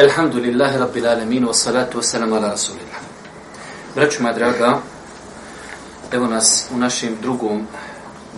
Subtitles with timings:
[0.00, 3.00] Elhamdulillahi Rabbil Alamin wa salatu wa salam ala Rasulillah.
[3.94, 4.78] Braću moja draga,
[6.12, 7.66] evo nas u našem drugom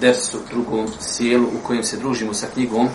[0.01, 2.89] dersu, drugom sjelu u kojem se družimo sa knjigom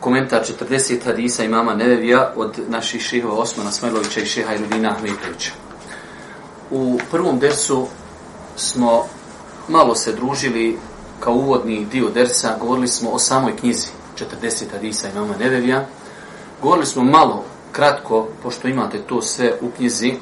[0.00, 5.50] komentar 40 hadisa imama Nevevija od naših šehova Osmana Smajlovića i šeha Irudina Ahmetovića.
[6.70, 7.86] U prvom dersu
[8.56, 9.06] smo
[9.68, 10.78] malo se družili
[11.20, 13.88] kao uvodni dio dersa, govorili smo o samoj knjizi
[14.42, 15.86] 40 hadisa imama Nevevija,
[16.62, 20.14] Govorili smo malo, kratko, pošto imate to sve u knjizi,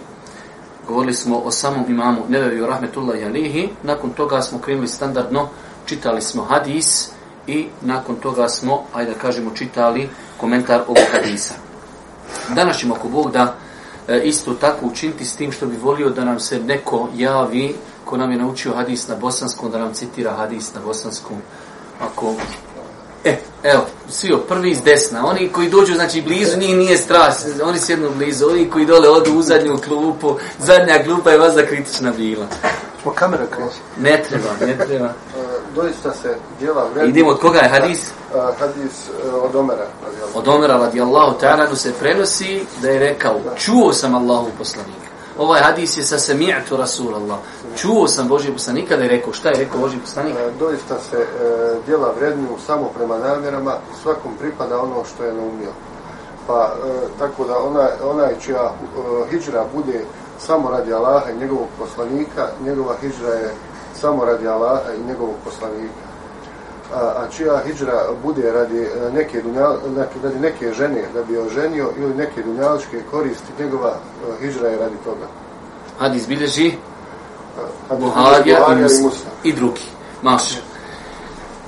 [0.86, 5.48] govorili smo o samom imamu Nebeviju Rahmetullahi Alihi, nakon toga smo krenuli standardno,
[5.86, 7.10] čitali smo hadis
[7.46, 11.54] i nakon toga smo, ajde da kažemo, čitali komentar ovog hadisa.
[12.54, 13.54] Danas ćemo ako Bog da
[14.08, 17.74] e, isto tako učiniti s tim što bi volio da nam se neko javi
[18.04, 21.36] ko nam je naučio hadis na bosanskom, da nam citira hadis na bosanskom,
[22.00, 22.34] ako
[23.24, 25.26] E, evo, svi prvi iz desna.
[25.26, 27.46] Oni koji dođu, znači, blizu, njih nije stras.
[27.64, 28.46] Oni sjednu blizu.
[28.50, 30.36] Oni koji dole odu u zadnju klupu.
[30.58, 32.46] Zadnja klupa je vas za kritična bila.
[33.02, 33.78] Smo kamera kreći.
[34.00, 35.04] Ne treba, ne treba.
[35.04, 37.10] Uh, doista se djela vredno.
[37.10, 38.00] Idemo od koga je hadis?
[38.34, 38.92] Uh, hadis
[39.26, 39.86] uh, od Omera.
[40.34, 45.07] Od Omera, radijallahu ta'ala, se prenosi da je rekao, čuo sam Allahu poslanika
[45.38, 47.38] ovaj hadis je sa sami'tu Rasulallah.
[47.76, 50.34] Čuo sam Božji poslanika da je rekao, šta je rekao Božji poslanik?
[50.34, 51.26] E, doista se e,
[51.86, 55.72] djela vredniju samo prema namjerama, svakom pripada ono što je naumio.
[56.46, 60.04] Pa e, tako da ona, onaj čija e, hijđra bude
[60.38, 63.54] samo radi Allaha i njegovog poslanika, njegova hijđra je
[64.00, 66.07] samo radi Allaha i njegovog poslanika
[66.94, 69.76] a, a čija hijđra bude radi e, neke, dunjal,
[70.22, 74.96] radi neke žene da bi oženio ili neke dunjaličke koristi, njegova e, hijđra je radi
[75.04, 75.26] toga.
[75.98, 76.72] Hadis bilježi
[78.00, 79.82] Buharija i, Muslim, i drugi.
[80.22, 80.60] Maš.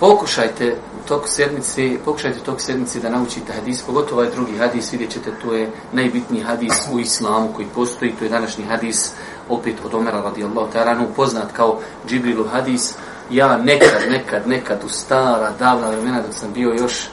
[0.01, 0.77] Pokušajte
[1.09, 5.55] tok sedmice, pokušajte tok sedmice da naučite hadis, pogotovo ovaj drugi hadis, vidjet ćete, to
[5.55, 9.13] je najbitniji hadis u islamu koji postoji, to je današnji hadis,
[9.49, 11.79] opet od Omera radijallahu ta'ala, poznat kao
[12.09, 12.95] Džibrilu hadis,
[13.31, 17.09] ja nekad, nekad, nekad u stara, davna vremena dok sam bio još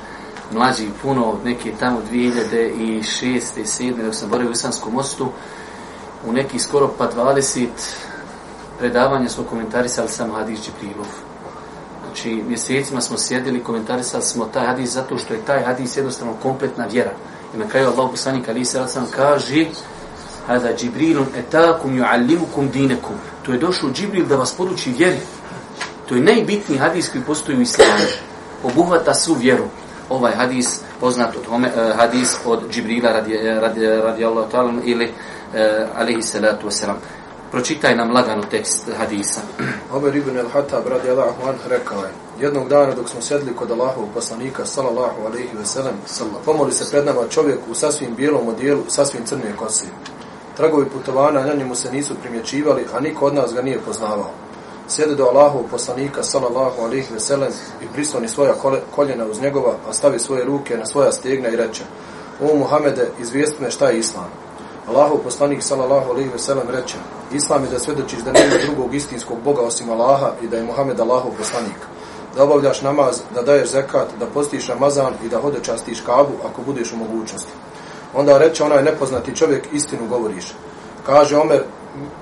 [0.52, 2.28] mlađi puno, neke tamo 2006.
[2.78, 3.02] i
[3.64, 4.06] 2007.
[4.06, 5.30] dok sam borio u Isanskom mostu,
[6.28, 7.68] u neki skoro pa 20
[8.80, 11.08] predavanja smo komentarisali sam Hadis Džibrilov.
[12.06, 16.86] Znači, mjesecima smo sjedili, komentarisali smo taj hadis zato što je taj hadis jednostavno kompletna
[16.86, 17.12] vjera.
[17.56, 19.66] I na kraju Allah poslanik Ali se sam kaže
[20.48, 23.16] Hada Džibrilun etakum ju'allimukum dinekum.
[23.46, 25.20] To je došao Džibril da vas poduči vjeri.
[26.08, 28.06] To je najbitniji hadis koji postoji u islamu.
[28.64, 29.64] Obuhvata svu vjeru.
[30.10, 34.26] Ovaj hadis, poznat od home, uh, eh, hadis od Džibrila radi, eh, radi, eh, radi
[34.26, 36.96] Allah ta'ala ili uh, alihi salatu wasalam.
[37.52, 39.42] Pročitaj nam lagano tekst hadisa.
[39.96, 41.34] Omer ibn al-Hatab radi Allah
[41.70, 42.10] rekao je
[42.42, 45.96] Jednog dana dok smo sedli kod Allahovog poslanika sallallahu alaihi ve sellem
[46.46, 49.86] pomoli se pred nama čovjek u sasvim bijelom odijelu, sasvim crne kosi.
[50.58, 54.47] Tragovi putovana na njemu se nisu primjećivali, a niko od nas ga nije poznavao
[54.88, 58.54] sjede do Allahov poslanika sallallahu alejhi ve sellem i prisloni svoja
[58.96, 61.84] koljena uz njegova, a stavi svoje ruke na svoja stegna i reče:
[62.42, 64.30] "O Muhammede, izvijesti me šta je islam."
[64.88, 66.96] Allahov poslanik sallallahu alejhi ve sellem reče:
[67.34, 71.00] "Islam je da svedočiš da nema drugog istinskog Boga osim Allaha i da je Muhammed
[71.00, 71.80] Allahov poslanik."
[72.36, 76.62] Da obavljaš namaz, da daješ zekat, da postiš Ramazan i da hode častiš kabu ako
[76.62, 77.52] budeš u mogućnosti.
[78.14, 80.54] Onda reče onaj nepoznati čovjek, istinu govoriš.
[81.06, 81.64] Kaže Omer,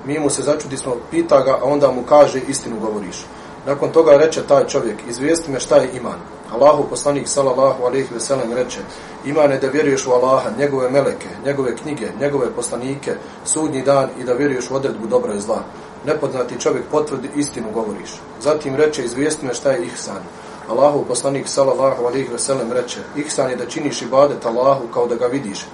[0.06, 3.26] mi mu se začudi smo, pita ga, a onda mu kaže istinu govoriš.
[3.66, 6.18] Nakon toga reče taj čovjek, izvijesti me šta je iman.
[6.52, 8.80] Allahu poslanik sallallahu alejhi ve sellem reče:
[9.24, 13.14] Iman je da vjeruješ u Allaha, njegove meleke, njegove knjige, njegove poslanike,
[13.44, 15.62] sudnji dan i da vjeruješ u odredbu dobra i zla.
[16.06, 18.10] Nepoznati čovjek potvrdi istinu govoriš.
[18.40, 20.22] Zatim reče: Izvijesti me šta je ihsan.
[20.70, 25.14] Allahu poslanik sallallahu alejhi ve sellem reče: Ihsan je da činiš ibadet Allahu kao da
[25.14, 25.66] ga vidiš,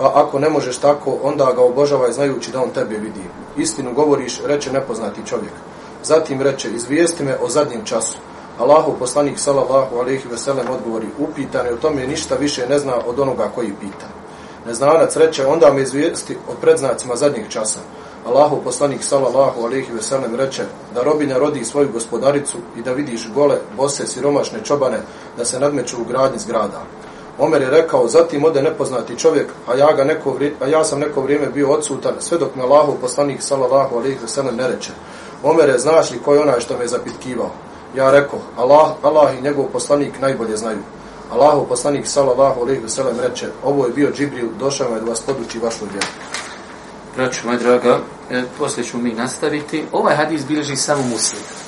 [0.00, 3.22] a ako ne možeš tako, onda ga obožavaj znajući da on tebe vidi.
[3.56, 5.52] Istinu govoriš, reče nepoznati čovjek.
[6.02, 8.18] Zatim reče, izvijesti me o zadnjem času.
[8.58, 12.94] Allahu poslanik sallallahu alejhi ve sellem odgovori: Upitan je o tome ništa više ne zna
[13.06, 14.06] od onoga koji pita.
[14.66, 17.80] Neznanac reče: Onda me izvijesti o predznacima zadnjeg časa.
[18.26, 20.64] Allahu poslanik sallallahu alejhi ve sellem reče:
[20.94, 24.98] Da robinja rodi svoju gospodaricu i da vidiš gole, bose, siromašne čobane
[25.36, 26.82] da se nadmeću u gradnji zgrada.
[27.38, 31.00] Omer je rekao, zatim ode nepoznati čovjek, a ja, ga neko vrijeme, a ja sam
[31.00, 34.90] neko vrijeme bio odsutan, sve dok me Allahu poslanik sallallahu alaihi wa sallam ne reče.
[35.42, 37.50] Omer je, znaš li ko je onaj što me zapitkivao?
[37.96, 40.78] Ja rekao, Allah, Allah i njegov poslanik najbolje znaju.
[41.32, 45.20] Allahu poslanik sallallahu alejhi ve sellem reče: "Ovo je bio Džibril, došao je da vas
[45.20, 46.06] poduči vašu vjeru."
[47.16, 47.98] Braćo moja draga,
[48.30, 49.84] e, poslije ćemo mi nastaviti.
[49.92, 51.65] Ovaj hadis bilježi samo muslim.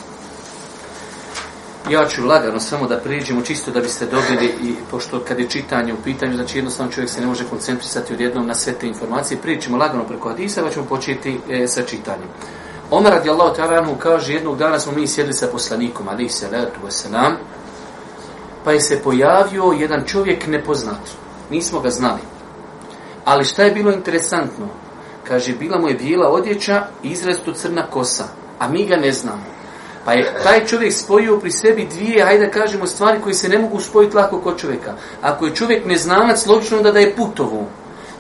[1.91, 5.93] Ja ću lagano samo da priđemo čisto da biste dobili i pošto kad je čitanje
[5.93, 9.77] u pitanju, znači jednostavno čovjek se ne može koncentrisati odjednom na sve te informacije, priđemo
[9.77, 12.29] lagano preko hadisa, pa ćemo početi e, sa čitanjem.
[12.91, 17.35] Omer radijallahu ta'ala kaže jednog dana smo mi sjedli sa poslanikom, ali se letu wasalam,
[18.65, 21.01] pa je se pojavio jedan čovjek nepoznat.
[21.51, 22.21] Nismo ga znali.
[23.25, 24.69] Ali šta je bilo interesantno?
[25.25, 28.25] Kaže, bila mu je bijela odjeća i izrazito crna kosa,
[28.59, 29.58] a mi ga ne znamo.
[30.09, 33.81] Pa je taj čovjek spojio pri sebi dvije, hajde kažemo, stvari koje se ne mogu
[33.81, 34.95] spojiti lako kod čovjeka.
[35.23, 37.67] Ako je čovjek neznanac, logično da da je putovo.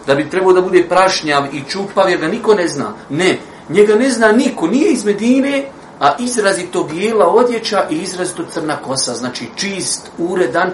[0.06, 2.92] Da bi trebao da bude prašnjav i čupav, jer ga niko ne zna.
[3.10, 3.38] Ne,
[3.68, 5.64] njega ne zna niko, nije iz Medine,
[6.00, 10.70] a izrazito bijela odjeća i izrazito crna kosa, znači čist, uredan.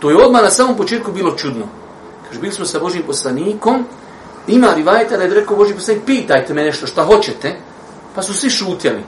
[0.00, 1.66] To je odmah na samom početku bilo čudno.
[2.28, 3.84] Kaže, bili smo sa Božim poslanikom,
[4.46, 7.56] ima rivajta da je rekao Boži poslanik, pitajte me nešto, šta hoćete,
[8.14, 9.02] pa su svi šutjeli.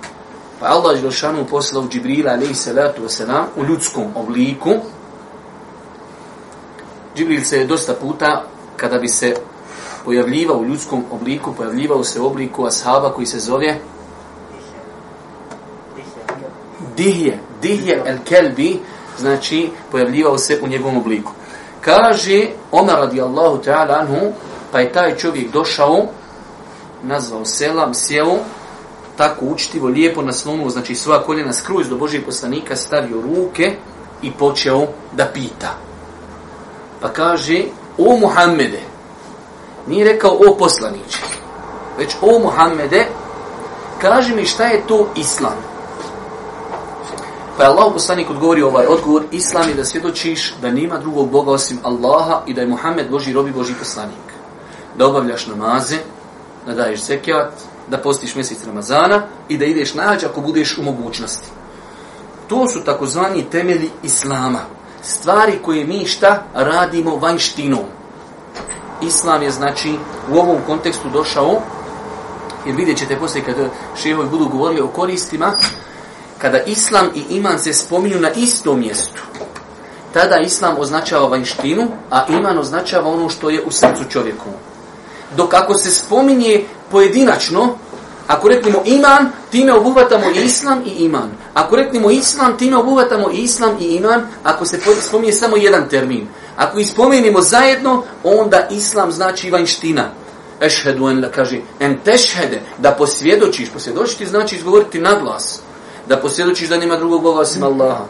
[0.61, 4.71] Pa Allah Đelšanu poslao Džibrila, alaihi salatu wasalam, u ljudskom obliku.
[7.17, 8.45] Džibril se je dosta puta,
[8.77, 9.35] kada bi se
[10.05, 13.79] pojavljivao u ljudskom obliku, pojavljivao se u obliku ashaba koji se zove
[16.97, 18.81] Dihje, Dihje el Kelbi,
[19.19, 21.33] znači pojavljivao se u njegovom obliku.
[21.81, 24.33] Kaže Omar radijallahu ta'ala anhu,
[24.73, 26.07] pa je taj čovjek došao,
[27.03, 28.39] nazvao selam, sjeo,
[29.17, 33.77] tako učitivo, lijepo naslonuo, znači svoja koljena skruž do Božijeg poslanika, stavio ruke
[34.23, 35.79] i počeo da pita.
[37.01, 37.63] Pa kaže,
[37.99, 38.81] o Muhammede,
[39.87, 41.23] nije rekao o poslaniče,
[41.99, 43.07] već o Muhammede,
[44.01, 45.75] kaže mi šta je to islam.
[47.57, 51.51] Pa je Allah poslanik odgovori ovaj odgovor, Islam je da svjedočiš da nema drugog Boga
[51.51, 54.25] osim Allaha i da je Muhammed Boži robi Boži poslanik.
[54.99, 55.97] Da obavljaš namaze,
[56.67, 57.53] da daješ zekijat,
[57.89, 61.49] da postiš mjesec Ramazana i da ideš nađa ako budeš u mogućnosti.
[62.49, 64.61] To su takozvani temelji Islama.
[65.03, 67.85] Stvari koje mi šta radimo vanjštinom.
[69.03, 69.95] Islam je znači
[70.33, 71.61] u ovom kontekstu došao,
[72.67, 73.55] jer vidjet ćete poslije kad
[74.03, 75.53] šehovi budu govorili o koristima,
[76.39, 79.23] kada islam i iman se spominju na istom mjestu,
[80.13, 84.51] tada islam označava vanjštinu, a iman označava ono što je u srcu čovjeku.
[85.37, 87.77] Dok ako se spominje pojedinačno,
[88.27, 91.31] ako reknemo iman, time obuhvatamo islam i iman.
[91.55, 96.27] Ako reknemo islam, time obuhvatamo islam i iman, ako se spominje samo jedan termin.
[96.57, 100.11] Ako ispomenimo zajedno, onda islam znači vanština.
[100.61, 105.61] Ešhedu en la kaže, en tešhede, da posvjedočiš, posvjedočiti znači izgovoriti na glas
[106.09, 108.05] da posvjedočiš da nema drugog Boga osim Allaha.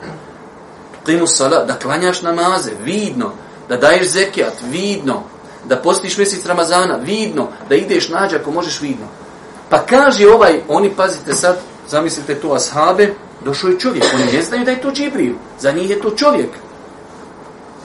[1.07, 3.33] Qimu salat, da klanjaš namaze, vidno,
[3.69, 5.23] da daješ zekijat, vidno,
[5.69, 9.07] da postiš mjesec Ramazana, vidno, da ideš nađa ako možeš vidno.
[9.69, 11.59] Pa kaže ovaj, oni pazite sad,
[11.89, 13.15] zamislite to ashabe,
[13.45, 16.51] došao je čovjek, oni ne znaju da je to Džibril, za njih je to čovjek.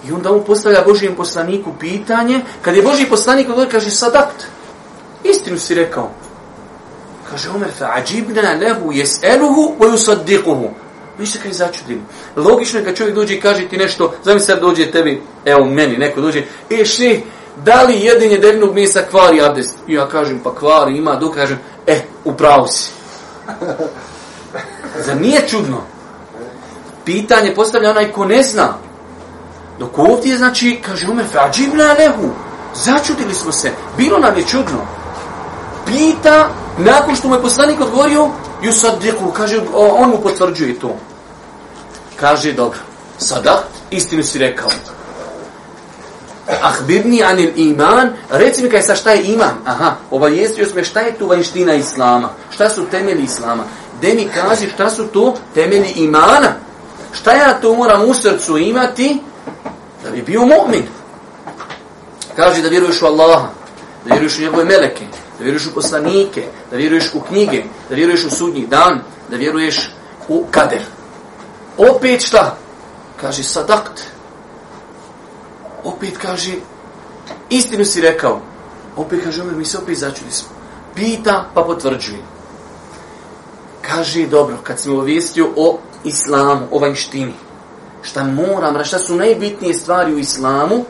[0.08, 4.46] I onda on postavlja Božijem poslaniku pitanje, kad je Božiji poslanik odgovor, kaže sadakt,
[5.24, 6.12] istinu si rekao,
[7.30, 10.70] Kaže Omer, fa ađibna lehu jes'eluhu wa yusaddiquhu.
[11.18, 12.02] Mi se kaj začudili.
[12.36, 15.98] Logično je kad čovjek dođe i kaže ti nešto, zamisli sad dođe tebi, evo meni,
[15.98, 17.20] neko dođe, e šeh,
[17.64, 19.78] da li jedinje devnog mjesa kvari abdest?
[19.88, 22.92] I ja kažem, pa kvari, ima, dok kažem, e, upravo si.
[25.06, 25.82] Zar nije čudno?
[27.06, 28.74] Pitanje postavlja onaj ko ne zna.
[29.80, 32.30] Dok ovdje, znači, kaže Omer, fa ađibna lehu.
[32.76, 33.72] Začudili smo se.
[33.98, 35.00] Bilo nam je čudno
[35.90, 38.30] pita, nakon što mu je poslanik odgovorio,
[38.62, 40.96] ju sad deku, kaže, on mu potvrđuje to.
[42.16, 42.80] Kaže, dobro,
[43.18, 44.70] sada istinu si rekao.
[46.62, 49.54] Ahbirni anil iman, reci mi kaj sa šta je iman?
[49.66, 53.64] Aha, obavijestio sme šta je tu vanština islama, šta su temelji islama.
[54.02, 56.54] De mi kaži šta su to temelji imana.
[57.14, 59.22] Šta ja to moram u srcu imati
[60.04, 60.84] da bi bio mu'min?
[62.36, 63.48] Kaži da vjeruješ u Allaha,
[64.06, 65.06] da vjeruješ u njegove meleke,
[65.38, 69.92] da vjeruješ u poslanike, da vjeruješ u knjige, da vjeruješ u sudnji dan, da vjeruješ
[70.28, 70.82] u kader.
[71.78, 72.58] Opet šta?
[73.22, 74.02] Kaže sadakt.
[75.84, 76.54] Opet kaže,
[77.50, 78.42] istinu si rekao.
[78.96, 80.50] Opet kaže, Omer, mi se opet začuli smo.
[80.96, 82.20] Pita pa potvrđuje.
[83.82, 87.34] Kaže, dobro, kad sam obavijestio o islamu, o vanjštini,
[88.02, 90.86] šta moram, šta su najbitnije stvari u islamu,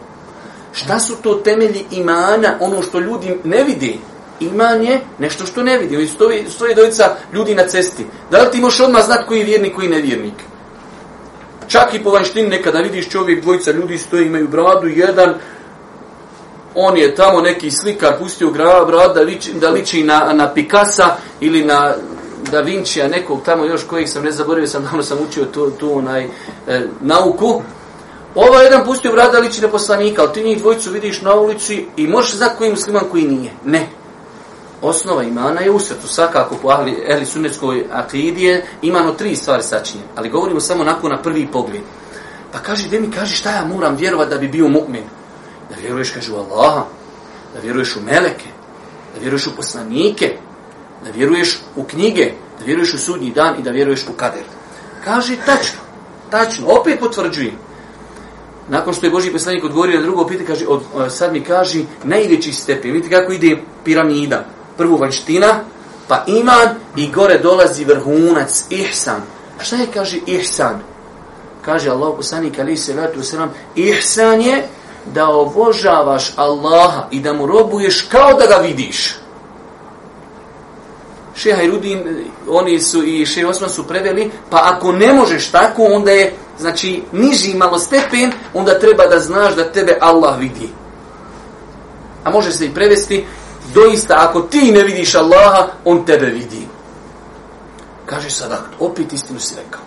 [0.73, 3.99] Šta su to temelji imana, ono što ljudi ne vidi?
[4.39, 6.07] Iman je nešto što ne vidi.
[6.07, 8.05] Stoji, stoji dojica ljudi na cesti.
[8.31, 10.33] Da li ti možeš odmah znati koji je vjernik, koji je nevjernik?
[11.69, 15.33] Čak i po vanštini nekada vidiš čovjek, dvojica ljudi stoje, imaju bradu, jedan,
[16.75, 21.15] on je tamo neki slikar, pustio grava brada da liči, da liči na, na Picasa
[21.39, 21.93] ili na
[22.51, 25.97] Da Vincija, nekog tamo još kojih sam ne zaboravio, sam davno sam učio tu, tu
[25.97, 26.23] onaj,
[26.67, 27.61] e, nauku.
[28.35, 31.85] Ova jedan pustio brada da liči na poslanika, ali ti njih dvojicu vidiš na ulici
[31.97, 33.51] i možeš znati koji je musliman, koji nije.
[33.65, 33.98] Ne.
[34.81, 40.29] Osnova imana je u svakako po ahli, ehli sunnetskoj akidije, imano tri stvari sačinje, ali
[40.29, 41.81] govorimo samo onako na prvi pogled.
[42.51, 45.03] Pa kaže, gdje mi kaže šta ja moram vjerovat da bi bio mu'min?
[45.69, 46.85] Da vjeruješ, kaže, u Allaha,
[47.53, 48.49] da vjeruješ u meleke,
[49.13, 50.37] da vjeruješ u poslanike,
[51.03, 54.43] da vjeruješ u knjige, da vjeruješ u sudnji dan i da vjeruješ u kader.
[55.03, 55.79] Kaže, tačno,
[56.29, 57.55] tačno, opet potvrđujem.
[58.69, 61.79] Nakon što je Boži poslanik odgovorio na drugo pitanje, kaže, od, e, sad mi kaže,
[62.03, 64.45] najveći stepen, vidite kako ide piramida.
[64.79, 65.59] Prvo vanština,
[66.07, 69.21] pa iman i gore dolazi vrhunac, ihsan.
[69.59, 70.79] A šta je, kaže, ihsan?
[71.65, 74.63] Kaže Allah poslanik, ali se vratu sram, ihsan je
[75.05, 79.15] da obožavaš Allaha i da mu robuješ kao da ga vidiš.
[81.35, 86.11] Šeha Hajrudin, oni su i Šeha Osman su preveli, pa ako ne možeš tako, onda
[86.11, 90.69] je, znači, niži malo stepen, onda treba da znaš da tebe Allah vidi.
[92.23, 93.25] A može se i prevesti,
[93.73, 96.67] doista, ako ti ne vidiš Allaha, on tebe vidi.
[98.05, 99.81] Kaže Sadak, opet istinu si rekao.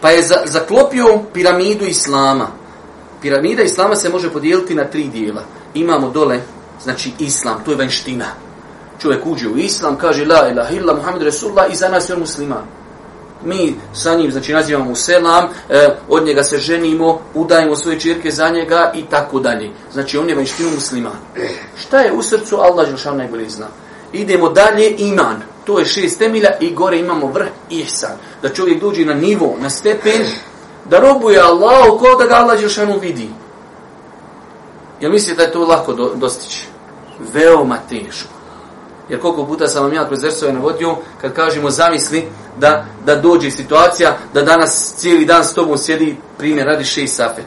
[0.00, 2.48] Pa je za, zaklopio piramidu Islama.
[3.22, 5.42] Piramida Islama se može podijeliti na tri dijela.
[5.74, 6.40] Imamo dole,
[6.82, 8.26] znači Islam, to je vanština
[9.04, 12.20] čovjek uđe u islam, kaže la ilaha illa Muhammed Rasulullah i za nas je on
[12.20, 12.64] musliman.
[13.44, 18.30] Mi sa njim, znači nazivamo mu selam, e, od njega se ženimo, udajemo svoje čirke
[18.30, 19.70] za njega i tako dalje.
[19.92, 21.16] Znači on je vanštinu musliman.
[21.76, 22.56] Šta je u srcu?
[22.56, 23.66] Allah Želšan najbolje zna.
[24.12, 25.42] Idemo dalje, iman.
[25.64, 28.16] To je šest temilja i gore imamo vrh ihsan.
[28.42, 30.22] Da čovjek dođe na nivo, na stepen,
[30.90, 33.28] da robuje Allah, ko da ga Allah Želšanu vidi.
[35.00, 36.66] Jel mislite da je to lako do, dostići?
[37.32, 38.34] Veoma teško.
[39.08, 43.50] Jer koliko puta sam vam ja kroz versove navodio, kad kažemo zamisli da, da dođe
[43.50, 47.46] situacija da danas cijeli dan s tobom sjedi primjer radi šest safet.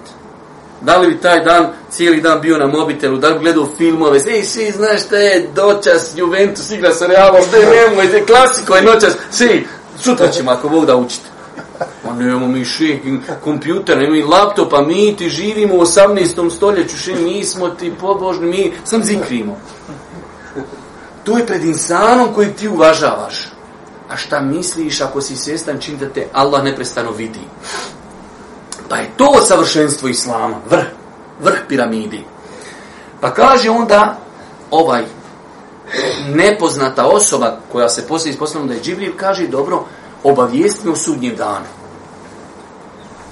[0.81, 4.43] Da li bi taj dan cijeli dan bio na mobitelu, da li gledao filmove, ej,
[4.43, 8.75] svi znaš šta je dočas, Juventus igra sa Realom, da je nemoj, da je klasiko,
[8.75, 9.67] je noćas, svi,
[9.99, 11.25] sutra ćemo ako Bog da učite.
[12.05, 12.99] Ma nemamo mi še
[13.43, 16.55] kompjuter, nemamo mi laptopa, mi ti živimo u 18.
[16.55, 19.57] stoljeću, še mi smo ti pobožni, mi sam zikrimo.
[21.23, 23.56] To je pred insanom kojeg ti uvažavaš.
[24.09, 27.39] A šta misliš ako si svjestan čim da te Allah neprestano vidi?
[28.89, 30.85] Pa je to savršenstvo Islama, vrh,
[31.41, 32.25] vrh piramidi.
[33.21, 34.17] Pa kaže onda
[34.71, 35.03] ovaj
[36.29, 39.83] nepoznata osoba koja se poslije ispostavljena da je Džibril, kaže dobro,
[40.23, 41.65] obavijesti me o sudnjem danu.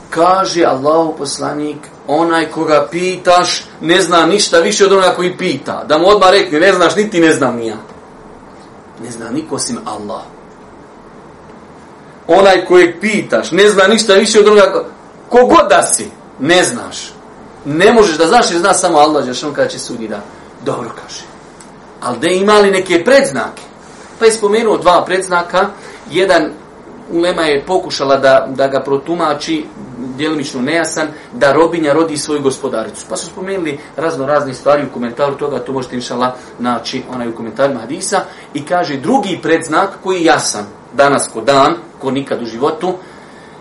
[0.10, 1.77] Kaže Allahu poslanik,
[2.08, 5.84] onaj koga pitaš ne zna ništa više od onoga koji pita.
[5.84, 7.77] Da mu odmah rekne, ne znaš, niti ne znam nija.
[9.03, 10.22] Ne zna niko osim Allah.
[12.27, 14.86] Onaj kojeg pitaš ne zna ništa više od onoga
[15.29, 17.13] kogod da si, ne znaš.
[17.65, 20.20] Ne možeš da znaš jer zna samo Allah, jer on kada će sudi da
[20.65, 21.24] dobro kaže.
[22.01, 23.62] Ali da imali neke predznake.
[24.20, 25.70] Pa je spomenuo dva predznaka.
[26.12, 26.51] Jedan
[27.12, 29.65] Ulema je pokušala da, da ga protumači
[30.17, 33.05] djelimično nejasan, da robinja rodi svoju gospodaricu.
[33.10, 37.36] Pa su spomenuli razno razne stvari u komentaru toga, to možete inšala naći onaj u
[37.36, 38.22] komentarima hadisa.
[38.53, 42.93] I kaže drugi predznak koji je jasan danas ko dan, ko nikad u životu,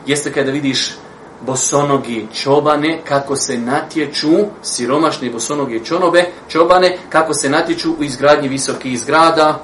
[0.07, 0.97] jeste kada vidiš
[1.41, 9.01] bosonogi čobane, kako se natječu, siromašne bosonogi čonobe, čobane, kako se natječu u izgradnji visokih
[9.01, 9.63] zgrada,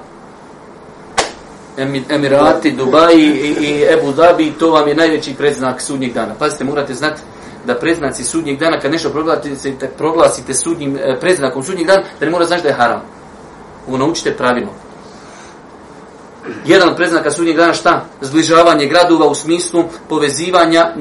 [2.09, 6.35] Emirati, Dubaji i, i Ebu Dhabi, to vam je najveći predznak sudnjeg dana.
[6.39, 7.21] Pazite, morate znati
[7.67, 12.31] da predznaci sudnjeg dana, kad nešto proglasite, proglasite sudnjim, eh, predznakom sudnjeg dana, da ne
[12.31, 13.01] mora znaći da je haram.
[13.89, 14.90] Ovo naučite pravilno.
[16.65, 18.05] Jedan od preznaka sudnjeg dana šta?
[18.21, 20.95] Zbližavanje gradova u smislu povezivanja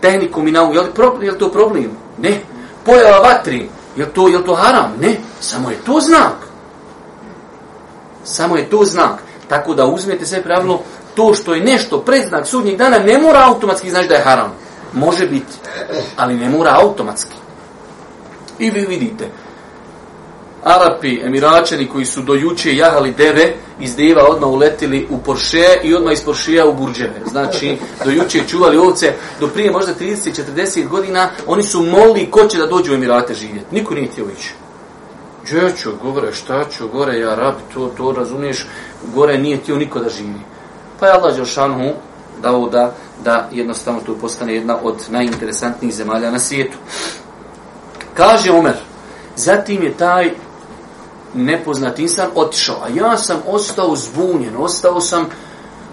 [0.00, 0.74] tehnikom i naukom.
[0.74, 1.90] Je li, pro, je li to problem?
[2.18, 2.40] Ne.
[2.84, 3.68] Pojava vatri.
[3.96, 4.92] Je li to, je li to haram?
[5.00, 5.16] Ne.
[5.40, 6.34] Samo je to znak.
[8.24, 9.22] Samo je to znak.
[9.48, 10.82] Tako da uzmete sve pravilo,
[11.14, 14.52] to što je nešto predznak sudnjeg dana ne mora automatski znači da je haram.
[14.92, 15.52] Može biti,
[16.16, 17.36] ali ne mora automatski.
[18.58, 19.28] I vi vidite,
[20.64, 25.94] Arapi, Emiračani koji su do juče jahali deve, iz deva odmah uletili u Porsche i
[25.94, 27.20] odmah iz Porschea u Burđeve.
[27.30, 32.58] Znači, do juče čuvali ovce, do prije možda 30-40 godina, oni su molili ko će
[32.58, 33.74] da dođu u Emirate živjeti.
[33.74, 34.54] Niko nije htio ići.
[35.42, 38.66] Gdje ću, gore, šta ću, gore, ja rab, to, to razumiješ,
[39.14, 40.40] gore nije htio niko da živi.
[41.00, 41.92] Pa je Allah Đelšanu
[42.42, 42.94] dao da,
[43.24, 46.78] da jednostavno to postane jedna od najinteresantnijih zemalja na svijetu.
[48.14, 48.74] Kaže Omer,
[49.36, 50.30] zatim je taj
[51.34, 55.26] nepoznat insan otišao, a ja sam ostao zbunjen, ostao sam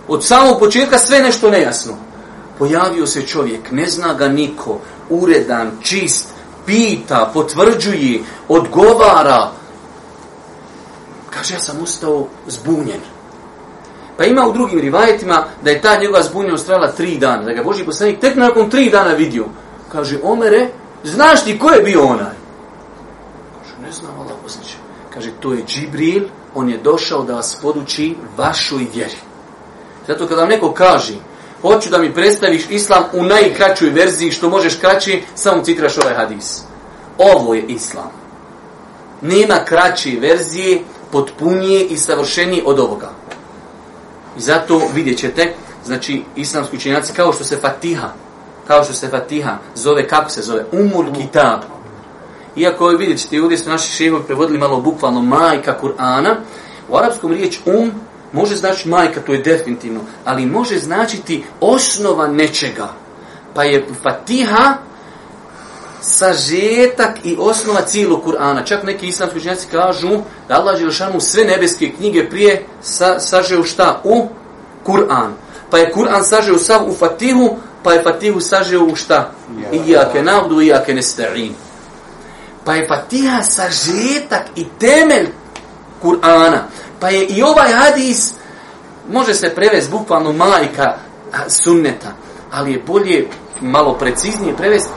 [0.07, 1.93] od samog početka sve nešto nejasno.
[2.57, 4.79] Pojavio se čovjek, ne zna ga niko,
[5.09, 6.27] uredan, čist,
[6.65, 9.51] pita, potvrđuje, odgovara.
[11.29, 13.01] Kaže, ja sam ostao zbunjen.
[14.17, 17.63] Pa ima u drugim rivajetima da je ta njegova zbunjenost trajala tri dana, da ga
[17.63, 19.45] Boži poslanik tek nakon tri dana vidio.
[19.91, 20.67] Kaže, Omere,
[21.03, 22.35] znaš ti ko je bio onaj?
[23.59, 24.75] Kaže, ne znam, Allah poslaniče.
[25.13, 26.23] Kaže, to je Džibril,
[26.55, 29.17] on je došao da vas poduči vašoj vjeri.
[30.07, 31.13] Zato kada vam neko kaže,
[31.61, 36.61] hoću da mi predstaviš islam u najkraćoj verziji, što možeš kraći, samo citiraš ovaj hadis.
[37.17, 38.11] Ovo je islam.
[39.21, 43.09] Nema kraće verzije, potpunije i savršenije od ovoga.
[44.37, 45.53] I zato vidjet ćete,
[45.85, 48.09] znači, islamski učenjaci, kao što se Fatiha,
[48.67, 50.65] kao što se Fatiha zove, kako se zove?
[50.71, 51.61] Umul Kitab.
[52.55, 56.35] Iako vidjet ćete, ovdje su naši šehovi prevodili malo bukvalno majka Kur'ana,
[56.89, 57.91] u arapskom riječ um
[58.33, 62.93] može znači majka, to je definitivno, ali može značiti osnova nečega.
[63.53, 64.77] Pa je Fatiha
[66.01, 68.65] sažetak i osnova cijelog Kur'ana.
[68.65, 70.09] Čak neki islamski učenjaci kažu
[70.47, 74.01] da Allah Želešanu sve nebeske knjige prije sa, sažeo šta?
[74.03, 74.27] U
[74.85, 75.31] Kur'an.
[75.69, 79.31] Pa je Kur'an sažeo sav u Fatihu, pa je Fatihu sažeo u šta?
[79.71, 81.51] Iyake navdu, iyake nesta'in.
[82.65, 85.27] Pa je Fatiha sažetak i temelj
[86.01, 86.59] Kur'ana.
[86.99, 88.33] Pa je i ovaj hadis,
[89.09, 90.97] može se prevesti bukvalno majka
[91.47, 92.11] sunneta,
[92.51, 93.27] ali je bolje
[93.61, 94.91] malo preciznije prevesti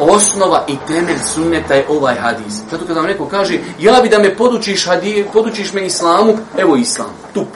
[0.00, 2.54] osnova i temelj sunneta je ovaj hadis.
[2.70, 6.76] Zato kada vam neko kaže, ja bi da me podučiš, hadije, podučiš me islamu, evo
[6.76, 7.48] islam, tup.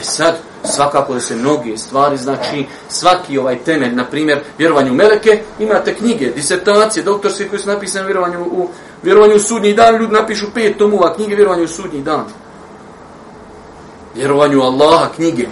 [0.00, 5.42] E sad, svakako da se mnoge stvari, znači svaki ovaj temelj, na primjer, vjerovanju meleke,
[5.58, 8.68] imate knjige, disertacije, doktorske koje su napisane vjerovanju u,
[9.02, 12.24] vjerovanju u sudnji dan, ljudi napišu pet tomova knjige vjerovanju u sudnji dan.
[14.14, 15.46] Vjerovanju Allaha knjige.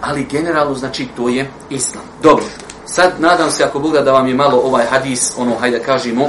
[0.00, 2.04] Ali generalno, znači, to je islam.
[2.22, 2.44] Dobro.
[2.86, 6.28] Sad nadam se ako Bog da vam je malo ovaj hadis, ono, hajde kažemo,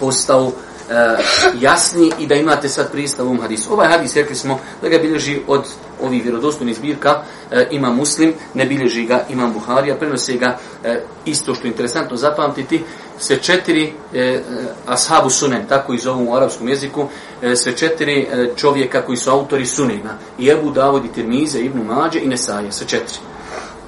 [0.00, 0.52] postao
[0.90, 1.16] Eh,
[1.60, 3.72] jasni i da imate sad pristav ovom hadisu.
[3.72, 5.64] Ovaj hadis, rekli smo, da ga bilježi od
[6.02, 11.54] ovih vjerodostojnih zbirka, eh, ima muslim, ne bilježi ga imam Buharija, prenose ga eh, isto
[11.54, 12.82] što je interesantno zapamtiti,
[13.18, 14.40] se četiri e,
[14.86, 17.08] ashabu sunen, tako i zovu u arapskom jeziku,
[17.42, 21.84] e, sve četiri e, čovjeka koji su autori sunena, i Ebu Davud, i Tirmize, Ibnu
[21.84, 23.18] Mađe i Nesaje, sve četiri.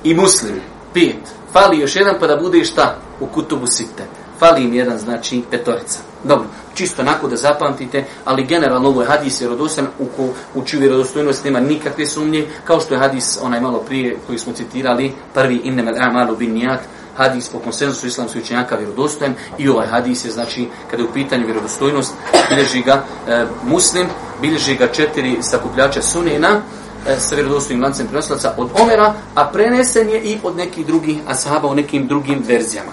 [0.05, 0.61] I muslim,
[0.95, 1.17] pet,
[1.53, 4.05] fali još jedan pa da bude šta u kutubu site.
[4.38, 5.99] Fali im jedan, znači petorica.
[6.25, 10.81] Dobro, čisto onako da zapamtite, ali generalno ovo je hadis vjerodostan u, ko, u čiju
[10.81, 15.61] vjerodostojnost nema nikakve sumnje, kao što je hadis onaj malo prije koji smo citirali, prvi
[15.64, 16.81] innemel amalu bin nijat,
[17.16, 21.46] hadis po konsensusu islamskih učenjaka vjerodostojan i ovaj hadis je znači kada je u pitanju
[21.46, 22.12] vjerodostojnost
[22.49, 24.07] bilježi ga e, muslim
[24.40, 26.61] bilježi ga četiri sakupljača sunena
[27.09, 31.68] E, sa vjerodostojnim lancem prenoslaca od Omera, a prenesen je i od nekih drugih ashaba
[31.68, 32.90] u nekim drugim verzijama.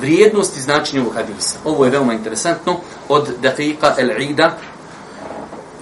[0.00, 1.58] Vrijednost i značenje ovog hadisa.
[1.64, 2.76] Ovo je veoma interesantno
[3.08, 4.50] od Dafiqa el-Ida.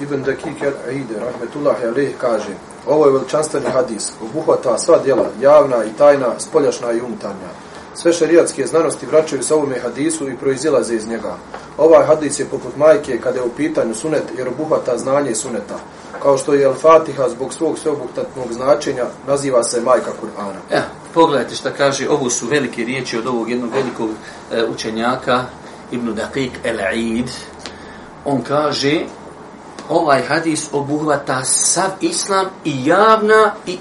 [0.00, 2.54] Ibn Dakik el-Ida, rahmetullahi alaih, kaže
[2.86, 7.48] Ovo je veličanstveni hadis, obuhvata sva djela, javna i tajna, spoljašna i unutarnja.
[7.94, 11.36] Sve šarijatske znanosti vraćaju se ovome hadisu i proizilaze iz njega.
[11.78, 15.78] Ovaj hadis je poput majke kada je u pitanju sunet jer obuhvata znanje suneta
[16.24, 20.60] kao što je Al-Fatiha zbog svog sveobuhtatnog značenja naziva se majka Kur'ana.
[20.72, 20.82] Ja,
[21.14, 24.10] pogledajte šta kaže, ovo su velike riječi od ovog jednog velikog
[24.52, 25.44] e, učenjaka,
[25.90, 27.28] Ibn Daqiq el-Aid.
[28.24, 29.00] On kaže,
[29.88, 33.78] ovaj hadis obuhvata sav islam i javna i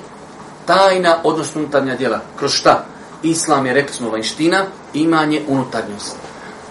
[0.66, 2.20] tajna, odnosno unutarnja djela.
[2.36, 2.86] Kroz šta?
[3.24, 6.16] Islam je, rekli smo, vanština, imanje unutarnjost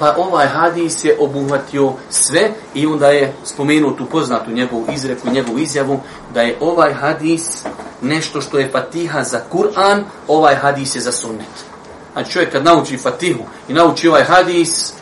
[0.02, 5.58] pa ovaj hadis je obuhvatio sve i onda je spomenuo tu poznatu njegovu izreku, njegovu
[5.58, 6.00] izjavu
[6.34, 7.64] da je ovaj hadis
[8.02, 11.72] nešto što je fatiha za Kur'an, ovaj hadis je za sunnet.
[12.12, 14.92] Znači čovjek kad nauči fatihu i nauči ovaj hadis,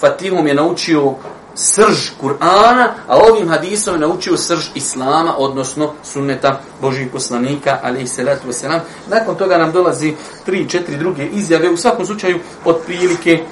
[0.00, 1.14] fatihom je naučio
[1.54, 8.06] srž Kur'ana, a ovim hadisom je naučio srž Islama, odnosno sunneta Božih poslanika, ali i
[8.06, 8.80] salatu wasalam.
[9.08, 10.14] Nakon toga nam dolazi
[10.46, 13.44] tri, četiri druge izjave, u svakom slučaju od prilike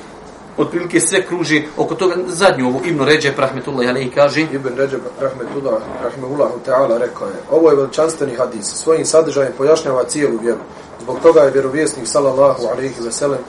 [0.56, 2.14] otprilike sve kruži oko toga.
[2.26, 4.40] Zadnju ovu Ibn Ređe Prahmetullah Alehi kaže.
[4.40, 10.38] Ibn Ređe Prahmetullah Rahmetullah Teala rekao je ovo je veličanstveni hadis svojim sadržajem pojašnjava cijelu
[10.42, 10.60] vjeru.
[11.02, 13.40] Zbog toga je vjerovjesnik sallallahu alaihi ve sellem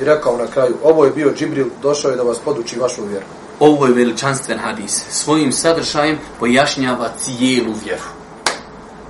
[0.00, 3.24] i rekao na kraju ovo je bio Džibril došao je da vas poduči vašu vjeru.
[3.60, 5.02] Ovo je veličanstven hadis.
[5.10, 8.02] Svojim sadržajem pojašnjava cijelu vjeru.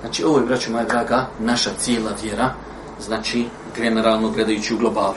[0.00, 2.54] Znači ovo je braćo moja draga naša cijela vjera
[3.00, 5.14] znači generalno gledajući u globalu.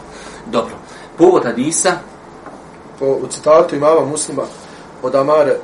[0.51, 0.75] Dobro.
[1.17, 1.91] Povod hadisa
[2.99, 4.43] po u citatu imama muslima
[5.03, 5.55] od Amare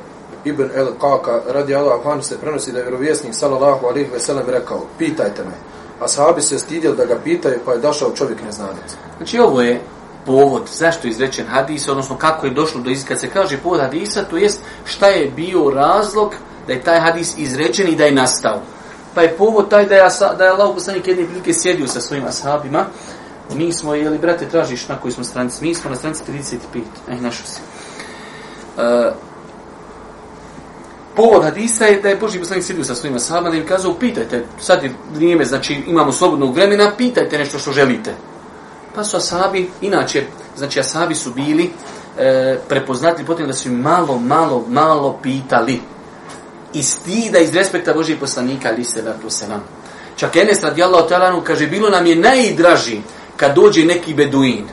[0.45, 4.45] ibn el Kaka radi Allah anhu se prenosi da je vjerovjesnik sallallahu alejhi ve sellem
[4.47, 5.51] rekao pitajte me.
[5.99, 9.81] A sahabi se stidjeli da ga pitaju pa je došao čovjek neznanac znači ovo je
[10.25, 14.23] povod zašto je izrečen hadis odnosno kako je došlo do izka se kaže povod hadisa
[14.23, 16.33] to jest šta je bio razlog
[16.67, 18.61] da je taj hadis izrečen i da je nastao.
[19.15, 22.25] Pa je povod taj da je, da je Allah poslanik jedne prilike sjedio sa svojim
[22.25, 22.85] ashabima
[23.53, 25.63] Mi smo, jeli, brate, tražiš na koji smo stranici?
[25.63, 26.57] Mi smo na stranici 35.
[27.09, 27.59] Ej, našao si.
[28.77, 29.13] Uh,
[31.15, 34.83] povod hadisa je da je Boži poslanik sjedio sa svojima sahabima i kazao, pitajte, sad
[34.83, 38.13] je vrijeme, znači imamo slobodnog vremena, pitajte nešto što želite.
[38.95, 40.23] Pa su asabi, inače,
[40.57, 41.69] znači asabi su bili
[42.17, 45.81] e, prepoznati potem da su malo, malo, malo pitali.
[46.73, 49.63] I stida iz respekta Božih poslanika, ali se vratu se nam.
[50.15, 53.01] Čak Enes radijallahu talanu kaže, bilo nam je najdraži
[53.37, 54.65] kad dođe neki beduin.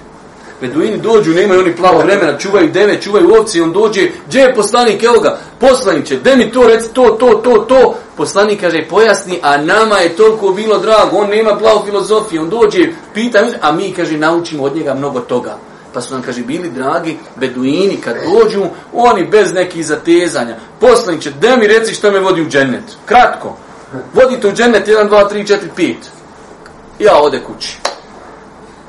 [0.63, 5.03] Beduini dođu, nemaju oni plavo vremena, čuvaju deve, čuvaju ovci, on dođe, gdje je poslanik,
[5.03, 7.95] evo ga, poslaniće, de mi to, reci to, to, to, to.
[8.17, 12.89] Poslanik kaže, pojasni, a nama je toliko bilo drago, on nema plavu filozofiju, on dođe,
[13.15, 15.57] pita, a mi, kaže, naučimo od njega mnogo toga.
[15.95, 20.57] Pa su nam, kaže, bili dragi beduini, kad dođu, oni bez nekih zatezanja.
[20.81, 22.85] Poslaniće, de mi reci što me vodi u džennet.
[23.07, 23.57] Kratko.
[24.15, 25.95] Vodite u džennet 1, 2, 3, 4, 5.
[26.99, 27.92] Ja ode kući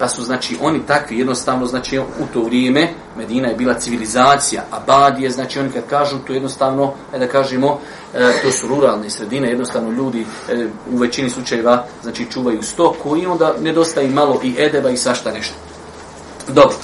[0.03, 4.79] pa su znači oni takvi jednostavno znači u to vrijeme Medina je bila civilizacija a
[4.87, 7.79] Badije znači oni kad kažu to jednostavno e, da kažemo
[8.13, 13.25] e, to su ruralne sredine jednostavno ljudi e, u većini slučajeva znači čuvaju stoku i
[13.25, 15.55] onda nedostaje malo i edeba i sašta nešto.
[16.47, 16.75] Dobro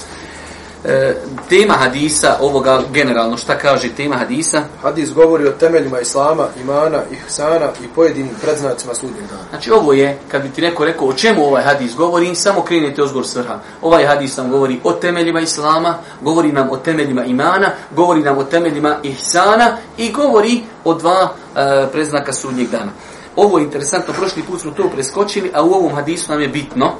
[0.84, 1.14] e,
[1.48, 4.62] tema hadisa ovoga generalno šta kaže tema hadisa?
[4.82, 9.42] Hadis govori o temeljima islama imana ihsana i pojedinim predznacima sudnjeg dana.
[9.50, 13.02] Znači ovo je kad bi ti neko rekao o čemu ovaj hadis govori samo krenete
[13.02, 18.20] ozgor svrha ovaj hadis nam govori o temeljima islama govori nam o temeljima imana govori
[18.20, 22.92] nam o temeljima ihsana i govori o dva e, predznaka sudnjeg dana.
[23.36, 26.92] Ovo je interesantno prošli put smo to preskočili a u ovom hadisu nam je bitno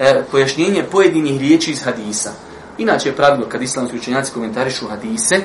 [0.00, 2.30] e, pojašnjenje pojedinih riječi iz hadisa
[2.78, 5.40] Inače je pravilo kad islamski učenjaci komentarišu hadise,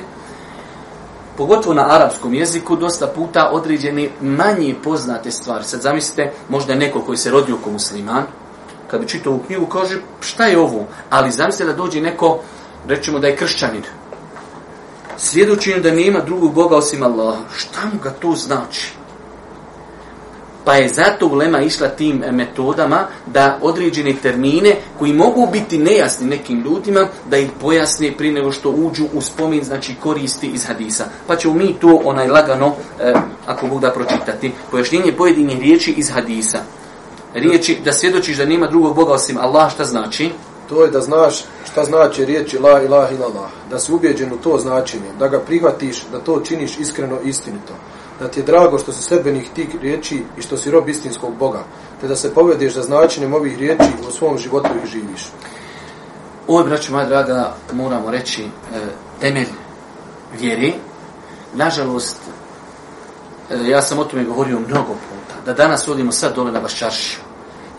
[1.36, 5.64] pogotovo na arapskom jeziku, dosta puta određene manje poznate stvari.
[5.64, 8.24] Sad zamislite, možda neko koji se rodio kao musliman,
[8.90, 10.86] kad bi čitao u knjigu, kaže, šta je ovo?
[11.10, 12.38] Ali zamislite da dođe neko,
[12.88, 13.82] rećemo da je kršćanin,
[15.16, 17.42] svjedočenju da nema drugog Boga osim Allaha.
[17.56, 18.99] Šta mu ga to znači?
[20.70, 26.26] Pa je zato ulema išla tim e, metodama da određene termine koji mogu biti nejasni
[26.26, 31.04] nekim ljudima, da ih pojasne prije nego što uđu u spomin, znači koristi iz hadisa.
[31.26, 33.14] Pa ćemo mi to onaj lagano, e,
[33.46, 36.58] ako Bog da pročitati, pojašnjenje pojedinih riječi iz hadisa.
[37.34, 40.30] Riječi da svjedočiš da nema drugog Boga osim Allah, šta znači?
[40.68, 44.58] To je da znaš šta znači riječi la ilaha ilallah, da si ubjeđen u to
[44.58, 47.74] značenje, da ga prihvatiš, da to činiš iskreno istinito
[48.20, 51.64] da ti je drago što su sedbenih tih riječi i što si rob istinskog Boga,
[52.00, 55.28] te da se povedeš za značenjem ovih riječi u svom životu i živiš.
[56.48, 58.48] Ovo braću moja draga, moramo reći, e,
[59.20, 59.48] temelj
[60.40, 60.74] vjeri.
[61.54, 62.16] Nažalost,
[63.50, 67.20] e, ja sam o tome govorio mnogo puta, da danas odimo sad dole na Baščaršiju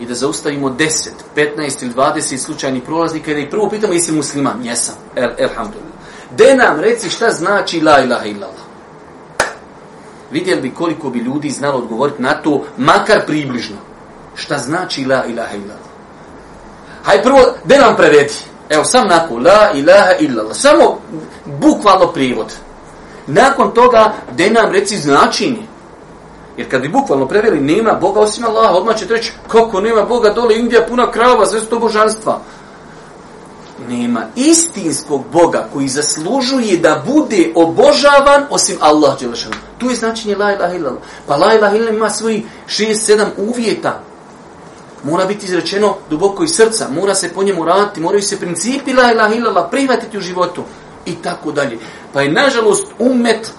[0.00, 4.12] i da zaustavimo 10, 15 ili 20 slučajnih prolaznika i da ih prvo pitamo jesi
[4.12, 4.64] musliman?
[4.64, 4.94] Jesam.
[5.16, 5.92] El, elhamdulillah.
[6.36, 8.61] De nam reci šta znači la ilaha illallah
[10.32, 13.76] vidjeli bi koliko bi ljudi znalo odgovoriti na to, makar približno.
[14.34, 15.92] Šta znači la ilaha illallah?
[17.02, 18.34] Haj prvo, de nam prevedi.
[18.70, 20.56] Evo, sam nakon, la ilaha illallah.
[20.56, 20.98] Samo
[21.44, 22.54] bukvalno prijevod.
[23.26, 25.62] Nakon toga, de nam reci značenje.
[26.56, 30.30] Jer kad bi bukvalno preveli, nema Boga osim Allaha, odmah će reći, kako nema Boga,
[30.30, 32.40] dole Indija puna krava, sve su to božanstva
[33.88, 39.54] nema istinskog Boga koji zaslužuje da bude obožavan osim Allah Đelešanu.
[39.78, 41.02] Tu je značenje la ilaha illallah.
[41.26, 44.00] Pa la ilaha illallah ima svoji šest, sedam uvjeta.
[45.04, 49.12] Mora biti izrečeno duboko iz srca, mora se po njemu raditi, moraju se principi la
[49.12, 50.62] ilaha illallah prihvatiti u životu
[51.06, 51.78] i tako dalje.
[52.12, 53.50] Pa je nažalost umet,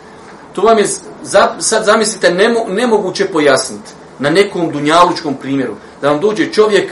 [0.53, 0.85] to vam je
[1.23, 5.75] za, sad zamislite nemo, nemoguće pojasniti na nekom dunjalučkom primjeru.
[6.01, 6.91] Da vam dođe čovjek,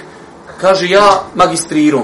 [0.61, 2.03] kaže ja magistrirom,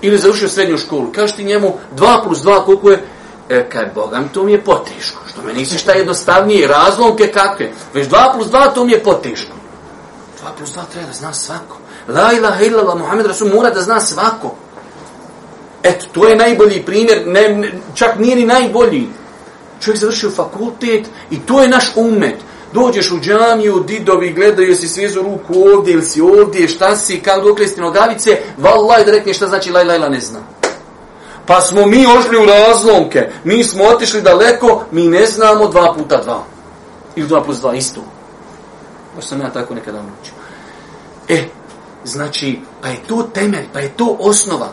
[0.00, 1.12] Ili završio srednju školu.
[1.12, 3.04] Kažeš ti njemu 2 plus 2 koliko je?
[3.48, 5.20] E, kaj bogam, to mi je poteško.
[5.28, 7.70] Što me nisi šta jednostavnije razlomke kakve.
[7.94, 9.52] Već 2 plus 2 to mi je poteško.
[10.42, 11.76] 2 plus 2 treba da zna svako.
[12.08, 14.54] La ilaha illallah Muhammed Rasul mora da zna svako.
[15.82, 19.08] Eto, to je najbolji primjer, ne, ne, čak nije ni najbolji.
[19.80, 22.36] Čovjek završio fakultet i to je naš umet.
[22.72, 27.48] Dođeš u džamiju, didovi gledaju, si svezu ruku ovdje ili si ovdje, šta si, kako
[27.48, 30.48] dok listi nogavice, vallaj da rekne šta znači laj, laj, ne znam.
[31.46, 36.22] Pa smo mi ošli u razlomke, mi smo otišli daleko, mi ne znamo dva puta
[36.22, 36.44] dva.
[37.16, 38.00] Ili dva plus dva, isto.
[39.16, 40.34] Baš sam ja tako nekada naučio.
[41.28, 41.48] E,
[42.04, 44.72] znači, pa je to temelj, pa je to osnova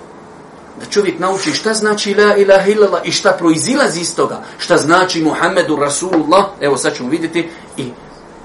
[0.79, 5.23] da čovjek nauči šta znači la ilaha illallah i šta proizilazi iz toga, šta znači
[5.23, 7.91] Muhammedu Rasulullah, evo sad ćemo vidjeti, i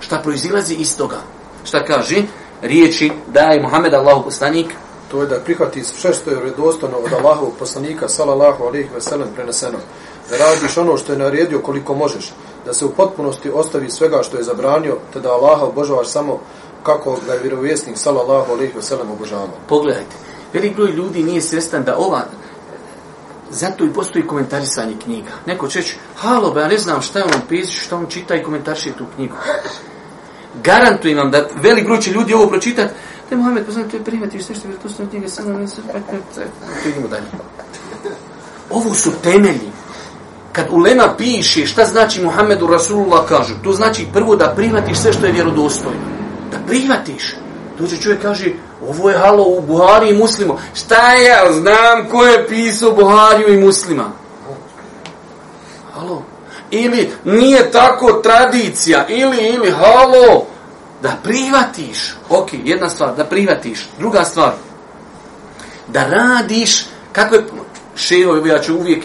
[0.00, 1.18] šta proizilazi iz toga.
[1.64, 2.22] Šta kaže?
[2.62, 4.66] Riječi da je Muhammed Allahu poslanik.
[5.10, 9.28] To je da prihvati sve što je redostojno od Allahovog poslanika, salallahu alaihi ve sellem,
[9.34, 9.78] preneseno.
[10.30, 12.32] Da radiš ono što je naredio koliko možeš.
[12.66, 16.38] Da se u potpunosti ostavi svega što je zabranio, te da Allaha obožavaš samo
[16.82, 19.48] kako ga je vjerovjesnik, salallahu alaihi ve sellem, obožavao.
[19.68, 20.16] Pogledajte,
[20.52, 22.22] velik broj ljudi nije svjestan da ova
[23.50, 25.30] zato i postoji komentarisanje knjiga.
[25.46, 28.34] Neko će reći, halo, ba, ja ne znam šta je on pisaš, šta on čita
[28.34, 29.36] i komentariše tu knjigu.
[30.64, 32.94] Garantujem vam da velik broj će ljudi ovo pročitati,
[33.28, 35.80] te Mohamed, pa znam, te primjeti, sve što je to sam knjiga, sam nam se,
[36.86, 37.24] idemo dalje.
[38.70, 39.70] Ovo su temelji.
[40.52, 45.26] Kad ulema piše šta znači Muhammedu Rasulullah kažu, to znači prvo da prihvatiš sve što
[45.26, 46.00] je vjerodostojno.
[46.50, 47.36] Da prihvatiš.
[47.78, 48.52] Dođe čovjek kaže,
[48.88, 50.58] ovo je halo u Buhari i Muslimu.
[50.74, 54.04] Šta ja znam ko je pisao Buhariju i Muslima?
[55.94, 56.22] Halo.
[56.70, 59.06] Ili nije tako tradicija.
[59.08, 60.46] Ili, ili, halo.
[61.02, 62.14] Da prihvatiš.
[62.28, 63.88] Ok, jedna stvar, da prihvatiš.
[63.98, 64.52] Druga stvar.
[65.88, 66.86] Da radiš.
[67.12, 67.44] Kako je
[67.96, 69.04] šeho, ja ću uvijek,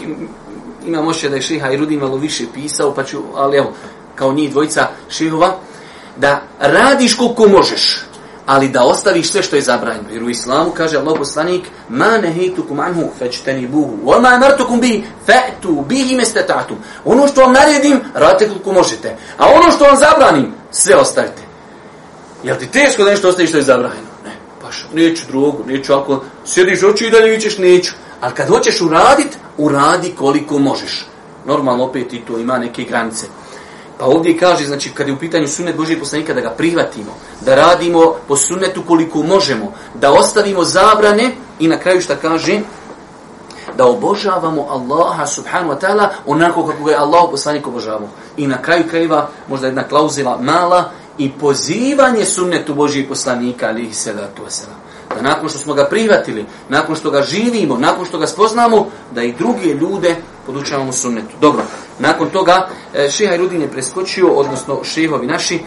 [0.86, 3.72] imam ošće da je šeha i Rudi malo više pisao, pa ću, ali evo,
[4.14, 5.56] kao njih dvojica šehova,
[6.16, 8.06] da radiš koliko možeš
[8.46, 10.08] ali da ostaviš sve što je zabranjeno.
[10.12, 15.04] Jer u islamu kaže Allah poslanik, ma nehitukum anhu fećteni buhu, wa ma amartukum bi
[15.26, 16.76] fe'tu bihi mestetatum.
[17.04, 19.16] Ono što vam naredim, radite koliko možete.
[19.38, 21.42] A ono što vam zabranim, sve ostavite.
[22.44, 24.08] Jel ti teško da nešto ostaviš što je zabranjeno?
[24.24, 24.32] Ne,
[24.62, 27.92] paš, neću drogu, neću ako sjediš oči i dalje vićeš, neću.
[28.20, 31.06] Ali kad hoćeš uradit, uradi koliko možeš.
[31.46, 33.26] Normalno opet i to ima neke granice.
[33.98, 37.54] Pa ovdje kaže, znači, kad je u pitanju sunnet Božije poslanika, da ga prihvatimo, da
[37.54, 42.60] radimo po sunnetu koliko možemo, da ostavimo zabrane i na kraju šta kaže,
[43.76, 48.08] da obožavamo Allaha subhanahu wa ta'ala onako kako ga je Allah poslanik obožavao.
[48.36, 54.42] I na kraju krajeva, možda jedna klauzila mala, i pozivanje sunnetu Božije poslanika, alihi salatu
[54.42, 54.78] wasalam.
[55.14, 59.22] Da nakon što smo ga prihvatili, nakon što ga živimo, nakon što ga spoznamo, da
[59.22, 61.36] i druge ljude podučavamo sunnetu.
[61.40, 61.62] Dobro,
[61.98, 65.60] nakon toga e, šeha i Rudin je preskočio, odnosno šehovi naši,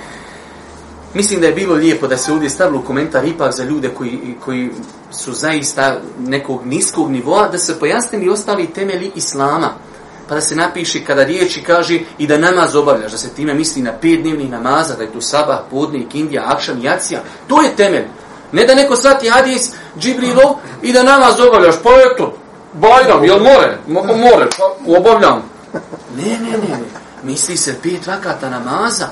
[1.14, 4.70] mislim da je bilo lijepo da se ovdje stavilo komentar ipak za ljude koji, koji
[5.12, 9.74] su zaista nekog niskog nivoa, da se pojasnili ostali temeli Islama.
[10.30, 13.82] Pa da se napiše kada riječi kaže i da namaz obavljaš, da se time misli
[13.82, 17.24] na pet dnevnih namaza, da je to sabah, podnik, indija, akšan, jacija.
[17.48, 18.06] To je temelj.
[18.52, 22.39] Ne da neko svati hadis Džibrilo i da namaz obavljaš, pa eto,
[22.80, 23.78] Bajram, jel more?
[23.88, 25.44] Mo, more, pa obavljam.
[26.18, 27.00] Ne, ne, ne, ne.
[27.24, 29.08] Misli se pet vakata namaza.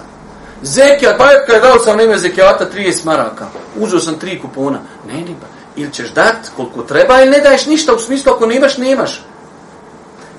[0.61, 3.47] Zekijat, pa je kad dao sam ime zekijata 30 maraka.
[3.75, 4.79] Uzeo sam tri kupona.
[5.07, 5.47] Ne, ne, pa.
[5.75, 9.21] Ili ćeš dat koliko treba ili ne daješ ništa u smislu ako nemaš, nemaš.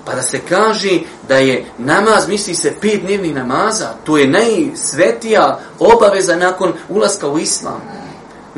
[0.05, 5.59] Pa da se kaže da je namaz, misli se pet dnevnih namaza, to je najsvetija
[5.79, 7.81] obaveza nakon ulaska u islam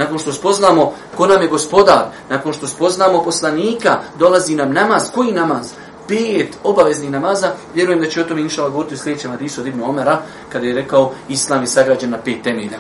[0.01, 5.11] nakon što spoznamo ko nam je gospodar, nakon što spoznamo poslanika, dolazi nam namaz.
[5.15, 5.73] Koji namaz?
[6.09, 7.53] Pet obaveznih namaza.
[7.75, 10.75] Vjerujem da će o tome inšala govoriti u sljedećem hadisu od Ibn Omera, kada je
[10.75, 12.79] rekao Islam je sagrađen na pet temelja.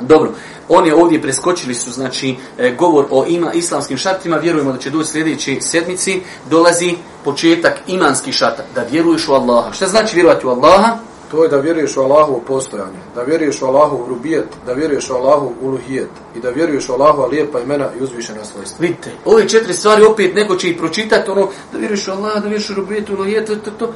[0.00, 0.32] Dobro,
[0.68, 5.10] oni ovdje preskočili su, znači, e, govor o ima islamskim šartima, vjerujemo da će doći
[5.10, 9.72] sljedeći sedmici, dolazi početak imanskih šarta, da vjeruješ u Allaha.
[9.72, 11.09] Šta znači vjerovati u Allaha?
[11.30, 15.14] To je da vjeruješ u Allahovo postojanje, da vjeruješ u Allahovu rubijet, da vjeruješ u
[15.14, 18.76] Allahu u luhijet i da vjeruješ u Allahu lijepa imena i uzvišena svojstva.
[18.80, 22.48] Vidite, ove četiri stvari opet neko će ih pročitati, ono, da vjeruješ u Allah, da
[22.48, 23.92] vjeruješ u rubijet, uluhijet, to, to, to.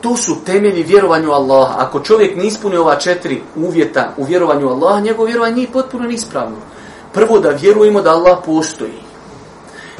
[0.00, 1.74] To su temelji vjerovanju Allaha.
[1.78, 6.56] Ako čovjek ne ispuni ova četiri uvjeta u vjerovanju Allaha, njegov vjerovanje nije potpuno nispravno.
[7.12, 9.11] Prvo da vjerujemo da Allah postoji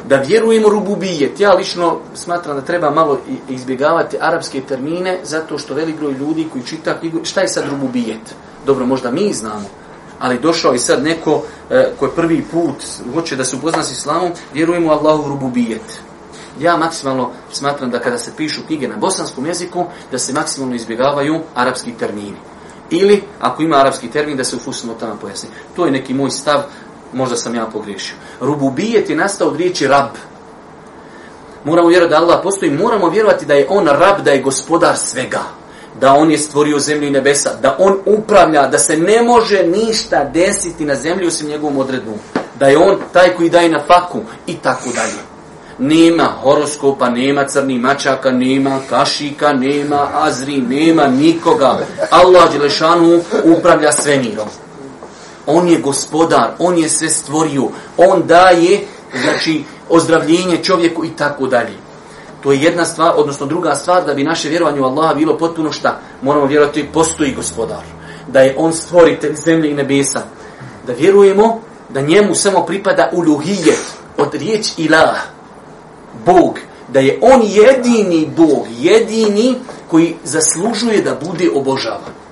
[0.09, 1.39] da vjerujemo rububijet.
[1.39, 6.63] Ja lično smatram da treba malo izbjegavati arapske termine, zato što velik broj ljudi koji
[6.63, 8.35] čita knjigu, šta je sad rububijet?
[8.65, 9.65] Dobro, možda mi znamo,
[10.19, 12.75] ali došao je sad neko e, koji prvi put
[13.13, 16.01] hoće da se upozna s islamom, vjerujemo Allahu rububijet.
[16.59, 21.39] Ja maksimalno smatram da kada se pišu knjige na bosanskom jeziku, da se maksimalno izbjegavaju
[21.55, 22.37] arapski termini.
[22.89, 25.49] Ili, ako ima arapski termin, da se u fusnotama pojasni.
[25.75, 26.63] To je neki moj stav,
[27.13, 28.15] možda sam ja pogriješio.
[28.39, 30.09] Rububijet je nastao od riječi rab.
[31.63, 35.41] Moramo vjerovati da Allah postoji, moramo vjerovati da je on rab, da je gospodar svega.
[35.99, 40.23] Da on je stvorio zemlju i nebesa, da on upravlja, da se ne može ništa
[40.23, 42.13] desiti na zemlji osim njegovom odredbom.
[42.59, 45.33] Da je on taj koji daje na faku i tako dalje.
[45.77, 51.77] Nema horoskopa, nema crni mačaka, nema kašika, nema azri, nema nikoga.
[52.09, 54.47] Allah Đelešanu upravlja svemirom.
[55.45, 57.63] On je gospodar, on je sve stvorio,
[57.97, 58.85] on daje,
[59.23, 61.73] znači, ozdravljenje čovjeku i tako dalje.
[62.43, 65.71] To je jedna stvar, odnosno druga stvar, da bi naše vjerovanje u Allaha bilo potpuno
[65.71, 65.99] šta?
[66.21, 67.83] Moramo vjerovati postoji gospodar.
[68.27, 70.21] Da je on stvoritelj zemlje i nebesa.
[70.87, 73.75] Da vjerujemo da njemu samo pripada uluhije
[74.17, 75.15] od riječ ilah.
[76.25, 76.59] Bog.
[76.87, 79.55] Da je on jedini Bog, jedini
[79.87, 82.22] koji zaslužuje da bude obožavan.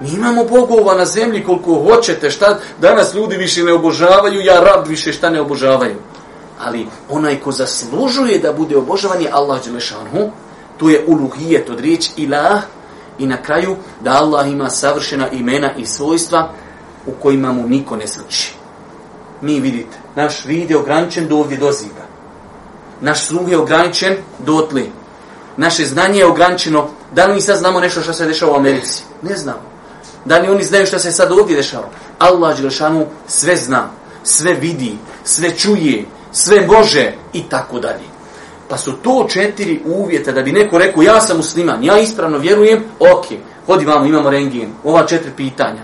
[0.00, 4.86] Mi imamo bogova na zemlji koliko hoćete, šta danas ljudi više ne obožavaju, ja rab
[4.86, 5.96] više šta ne obožavaju.
[6.60, 10.30] Ali onaj ko zaslužuje da bude obožavan je Allah Đelešanhu,
[10.78, 12.62] to je uluhijet od riječ ilah
[13.18, 16.50] i na kraju da Allah ima savršena imena i svojstva
[17.06, 18.54] u kojima mu niko ne sluči.
[19.40, 22.06] Mi vidite, naš vid je ograničen do ovdje doziva.
[23.00, 24.90] Naš sluh je ograničen dotli.
[25.56, 26.88] Naše znanje je ograničeno.
[27.14, 29.02] Da li mi sad znamo nešto što se dešava u Americi?
[29.22, 29.75] Ne znamo.
[30.26, 31.88] Da li oni znaju što se sad ovdje dešava?
[32.18, 33.90] Allah Đelšanu sve zna,
[34.22, 38.04] sve vidi, sve čuje, sve može i tako dalje.
[38.68, 42.84] Pa su to četiri uvjeta da bi neko rekao ja sam musliman, ja ispravno vjerujem,
[42.98, 43.26] ok,
[43.66, 45.82] hodi vamo, imamo rengijen, ova četiri pitanja.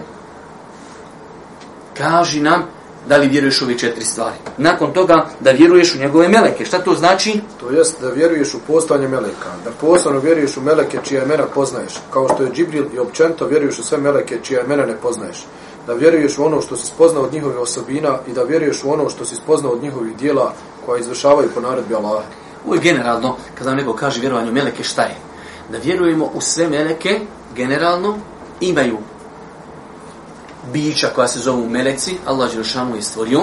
[1.99, 2.65] Kaži nam
[3.09, 4.37] da li vjeruješ u ove četiri stvari.
[4.59, 6.65] Nakon toga da vjeruješ u njegove meleke.
[6.65, 7.41] Šta to znači?
[7.61, 9.51] To jest da vjeruješ u postojanje meleka.
[9.65, 11.93] Da poslovno vjeruješ u meleke čija imena poznaješ.
[12.11, 15.45] Kao što je Džibril i općento vjeruješ u sve meleke čija imena ne poznaješ.
[15.87, 19.11] Da vjeruješ u ono što si spoznao od njihovih osobina i da vjeruješ u ono
[19.11, 20.53] što si spoznao od njihovih dijela
[20.87, 22.25] koja izvršavaju po naredbi Allaha.
[22.67, 25.17] Ovo je generalno, kada nam neko kaže vjerovanje u meleke, šta je?
[25.73, 27.21] Da vjerujemo u sve meleke,
[27.57, 28.19] generalno,
[28.61, 28.99] imaju
[30.73, 33.41] bića koja se zovu meleci, Allah Đelšanu je stvorio.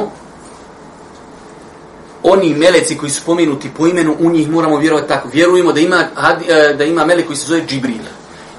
[2.24, 5.30] Oni meleci koji su pomenuti po imenu, u njih moramo vjerovati tako.
[5.34, 6.04] Vjerujemo da ima,
[6.48, 8.04] e, da ima melek koji se zove Džibril.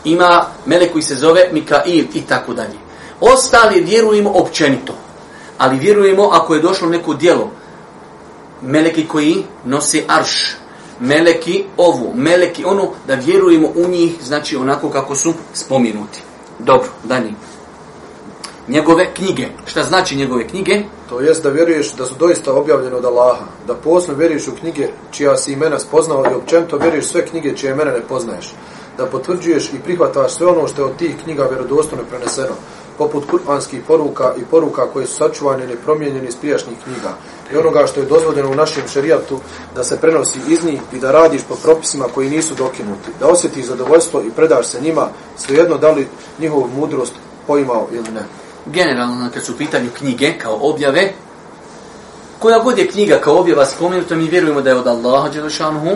[0.04, 2.78] Ima melek koji se zove Mikail i tako dalje.
[3.20, 4.94] Ostali vjerujemo općenito.
[5.58, 7.50] Ali vjerujemo ako je došlo neko dijelo,
[8.62, 10.56] meleki koji nose arš,
[11.00, 16.22] meleki ovu, meleki ono, da vjerujemo u njih, znači onako kako su spomenuti.
[16.58, 17.32] Dobro, dalje
[18.70, 19.46] njegove knjige.
[19.66, 20.82] Šta znači njegove knjige?
[21.08, 24.88] To jest da vjeruješ da su doista objavljene od Allaha, da posebno vjeruješ u knjige
[25.10, 28.54] čija si imena spoznao i općenito vjeruješ sve knjige čije imena ne poznaješ,
[28.98, 32.54] da potvrđuješ i prihvataš sve ono što je od tih knjiga vjerodostojno preneseno,
[32.98, 37.14] poput kuranskih poruka i poruka koje su sačuvane ili promijenjene iz prijašnjih knjiga
[37.52, 39.38] i onoga što je dozvoljeno u našem šerijatu
[39.74, 43.64] da se prenosi iz njih i da radiš po propisima koji nisu dokinuti, da osjetiš
[43.64, 47.14] zadovoljstvo i predaš se njima, svejedno da li njihovu mudrost
[47.46, 48.22] poimao ili ne
[48.72, 51.12] generalno kad su u pitanju knjige kao objave,
[52.38, 55.90] koja god je knjiga kao objava spomenuta, mi vjerujemo da je od Allaha Đelešanuhu,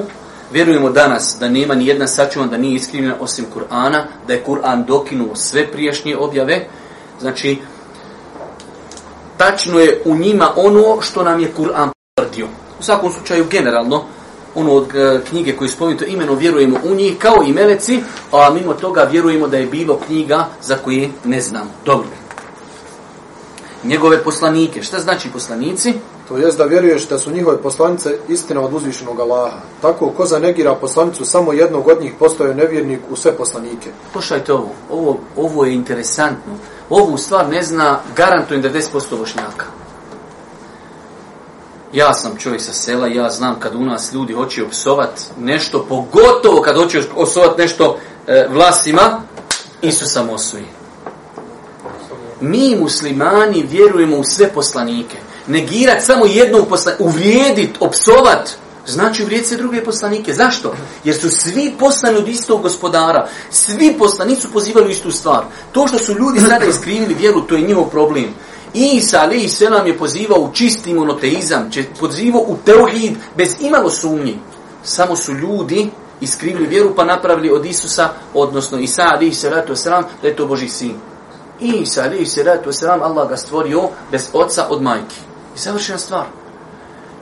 [0.52, 4.84] vjerujemo danas da nema ni jedna sačuvana da nije iskrivljena osim Kur'ana, da je Kur'an
[4.86, 6.66] dokinuo sve prijašnje objave,
[7.20, 7.58] znači
[9.36, 12.46] tačno je u njima ono što nam je Kur'an potvrdio.
[12.80, 14.04] U svakom slučaju generalno,
[14.54, 18.00] ono od e, knjige koje spomenuto imeno vjerujemo u njih kao i meleci,
[18.32, 21.70] a mimo toga vjerujemo da je bilo knjiga za koje ne znam.
[21.84, 22.23] Dobro
[23.84, 24.82] njegove poslanike.
[24.82, 25.94] Šta znači poslanici?
[26.28, 29.58] To jest da vjeruješ da su njihove poslanice istina od uzvišenog Allaha.
[29.82, 33.90] Tako ko zanegira poslanicu samo jednog od njih postoje nevjernik u sve poslanike.
[34.12, 34.70] Pošajte ovo.
[34.90, 36.52] Ovo, ovo je interesantno.
[36.90, 39.66] Ovu stvar ne zna garantujem 90% bošnjaka.
[41.92, 46.62] Ja sam čovjek sa sela, ja znam kad u nas ljudi hoće opsovat nešto, pogotovo
[46.62, 49.20] kad hoće opsovat nešto e, vlasima,
[49.82, 50.83] Isusa Mosuje
[52.44, 55.16] mi muslimani vjerujemo u sve poslanike.
[55.46, 58.50] Negirat samo jednog poslanika, uvrijedit, opsovat,
[58.86, 60.32] znači uvrijedit se druge poslanike.
[60.32, 60.74] Zašto?
[61.04, 63.28] Jer su svi poslani od istog gospodara.
[63.50, 65.44] Svi poslanici su pozivali u istu stvar.
[65.72, 68.34] To što su ljudi sada iskrivili vjeru, to je njihov problem.
[68.74, 71.70] Isa ali se nam je pozivao u čisti monoteizam,
[72.00, 74.38] pozivao u teuhid bez imalo sumnji.
[74.82, 75.90] Samo su ljudi
[76.20, 79.72] iskrivili vjeru pa napravili od Isusa, odnosno Isa ali se ratu
[80.22, 80.94] da je to Boži sin.
[81.60, 85.16] Isa, ali salatu wasalam, selam, Allah ga stvorio bez oca od majke.
[85.56, 86.24] I savršena stvar.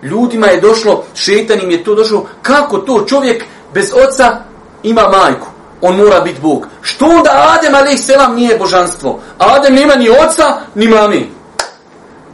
[0.03, 4.37] Ljudima je došlo, šetan im je to došlo, kako to čovjek bez oca
[4.83, 5.47] ima majku?
[5.81, 6.67] On mora biti Bog.
[6.81, 9.21] Što onda Adem, ali selam, nije božanstvo?
[9.39, 11.31] Adem nema ni oca, ni mami.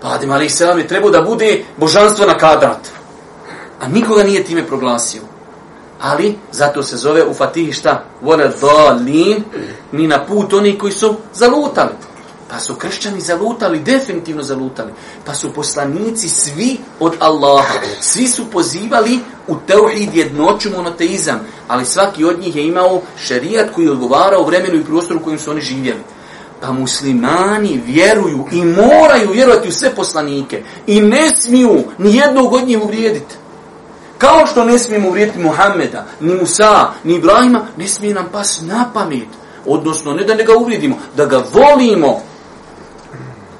[0.03, 2.89] Pa Adem, ali selam, je trebao da bude božanstvo na kadrat.
[3.81, 5.28] A nikoga nije time proglasio
[6.01, 8.05] ali zato se zove u Fatihi šta?
[8.23, 9.45] Vole dolin,
[9.93, 11.93] ni na put oni koji su zalutali.
[12.51, 14.93] Pa su kršćani zalutali, definitivno zalutali.
[15.25, 17.79] Pa su poslanici svi od Allaha.
[18.01, 21.41] Svi su pozivali u teuhid jednoću monoteizam.
[21.69, 25.39] Ali svaki od njih je imao šerijat koji je odgovarao vremenu i prostoru u kojem
[25.39, 26.01] su oni živjeli.
[26.61, 30.63] Pa muslimani vjeruju i moraju vjerovati u sve poslanike.
[30.87, 33.35] I ne smiju ni jednog od njih uvrijediti.
[34.19, 38.91] Kao što ne smijemo uvrijeti Muhammeda, ni Musa, ni Ibrahima, ne smije nam pas na
[38.95, 39.29] pamet.
[39.67, 42.21] Odnosno, ne da ne ga uvrijedimo, da ga volimo.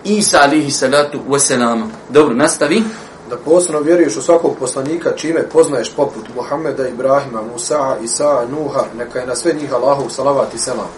[0.05, 1.87] Isa alihi salatu wasalama.
[2.09, 2.83] Dobro, nastavi.
[3.31, 9.19] Da posebno vjeruješ u svakog poslanika čime poznaješ poput Muhammeda, Ibrahima, Musa, Isa, Nuha, neka
[9.19, 10.89] je na sve njih Allahu salavat i selam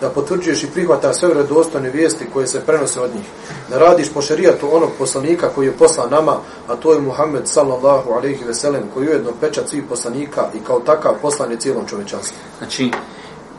[0.00, 3.24] da potvrđuješ i prihvataš sve vredostojne vijesti koje se prenose od njih.
[3.70, 6.36] Da radiš po šerijatu onog poslanika koji je poslan nama,
[6.68, 10.58] a to je Muhammed sallallahu alaihi ve sellem, koji je ujedno pečat svih poslanika i
[10.66, 12.36] kao takav poslan je cijelom čovečanstvu.
[12.58, 12.90] Znači,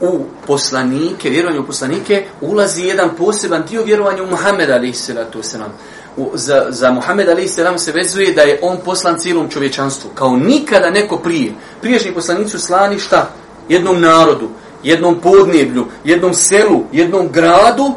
[0.02, 5.70] u poslanike, vjerovanje u poslanike, ulazi jedan poseban dio vjerovanja u Muhammeda alaihi salatu wasallam.
[6.18, 7.84] U, za, za Muhammed a.s.
[7.84, 10.10] se vezuje da je on poslan cijelom čovječanstvu.
[10.16, 11.54] Kao nikada neko prije.
[11.82, 13.30] Priješnji poslanici slani šta?
[13.70, 14.50] Jednom narodu
[14.84, 17.94] jednom podneblju, jednom selu, jednom gradu,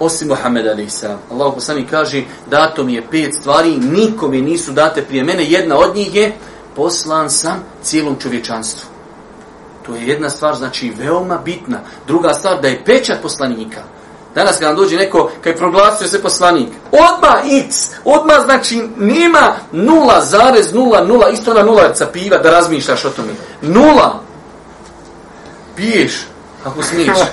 [0.00, 1.04] osim Muhammed a.s.
[1.04, 5.96] Allah poslani kaže, dato mi je pet stvari, nikome nisu date prije mene, jedna od
[5.96, 6.32] njih je,
[6.76, 8.88] poslan sam cijelom čovječanstvu.
[9.86, 11.80] To je jedna stvar, znači, veoma bitna.
[12.06, 13.82] Druga stvar, da je pečat poslanika.
[14.34, 19.56] Danas kad nam dođe neko, kad je proglasio se poslanik, odma x, odma znači nema
[19.72, 23.32] 0,00, isto na nula piva da razmišljaš o tome.
[23.62, 24.20] Nula
[25.76, 26.26] piješ,
[26.64, 27.18] ako smiješ.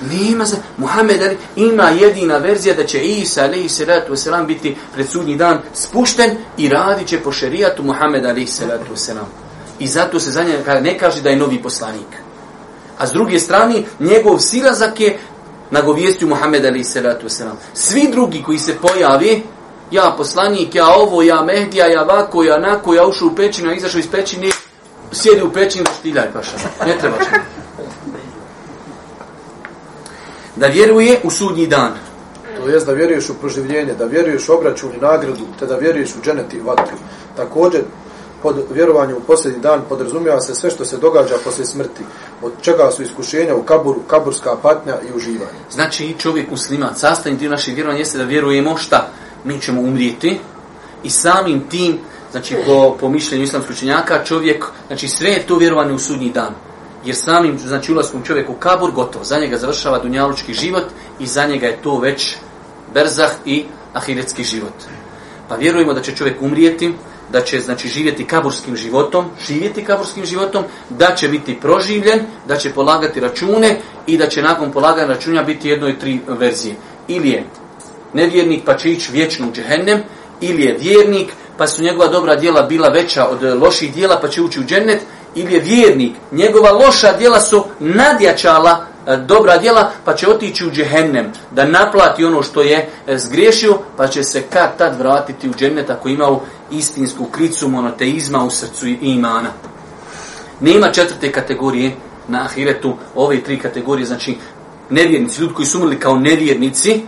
[0.00, 0.56] Nima za...
[0.76, 5.60] Muhammed Ali ima jedina verzija da će Isa alaihi salatu wasalam biti pred sudnji dan
[5.74, 9.26] spušten i radit će po šerijatu Muhammed alaihi salatu wasalam.
[9.78, 12.08] I zato se za njega ne kaže da je novi poslanik.
[12.98, 15.18] A s druge strane, njegov silazak je
[15.70, 17.54] nagovijestio Muhammed alaihi salatu wasalam.
[17.74, 19.40] Svi drugi koji se pojave,
[19.90, 23.76] ja poslanik, ja ovo, ja Mehdija, ja vako, ja nako, ja ušao u pećinu, ja
[23.76, 24.50] izašao iz pećine,
[25.12, 26.56] sjedi u pećini da štiljaj paša.
[26.86, 27.30] Ne treba će.
[30.56, 31.92] Da vjeruje u sudnji dan.
[32.56, 36.10] To jest da vjeruješ u proživljenje, da vjeruješ u obračun i nagradu, te da vjeruješ
[36.10, 36.96] u dženeti i vatru.
[37.36, 37.82] Također,
[38.42, 42.02] pod vjerovanjem u posljednji dan podrazumijeva se sve što se događa poslije smrti,
[42.42, 45.58] od čega su iskušenja u kaburu, kaburska patnja i uživanje.
[45.70, 49.08] Znači, čovjek musliman, sastavni dio naših vjerovanja jeste da vjerujemo šta?
[49.44, 50.38] Mi ćemo umrijeti
[51.02, 51.98] i samim tim
[52.30, 56.54] znači po, po mišljenju islamskog učenjaka, čovjek, znači sve je to vjerovanje u sudnji dan.
[57.04, 60.84] Jer samim, znači ulaskom čovjeku u kabur, gotovo, za njega završava dunjalučki život
[61.18, 62.36] i za njega je to već
[62.94, 64.74] berzah i ahiretski život.
[65.48, 66.94] Pa vjerujemo da će čovjek umrijeti,
[67.32, 72.72] da će znači živjeti kaburskim životom, živjeti kaburskim životom, da će biti proživljen, da će
[72.72, 76.74] polagati račune i da će nakon polaganja računa biti jedno i tri verzije.
[77.08, 77.44] Ili je
[78.12, 80.02] nevjernik pa će ići vječno u džehennem,
[80.40, 84.28] ili je vjernik pa su njegova dobra djela bila veća od e, loših djela, pa
[84.28, 85.00] će ući u džennet,
[85.34, 90.70] ili je vjernik, njegova loša djela su nadjačala e, dobra djela, pa će otići u
[90.70, 95.54] džehennem, da naplati ono što je e, zgriješio, pa će se kad tad vratiti u
[95.54, 96.40] džennet ako imao
[96.70, 99.48] istinsku kricu monoteizma u srcu i imana.
[100.60, 101.96] Nema četvrte kategorije
[102.28, 104.36] na ahiretu, ove tri kategorije, znači
[104.90, 107.02] nevjernici, ljudi koji su umrli kao nevjernici,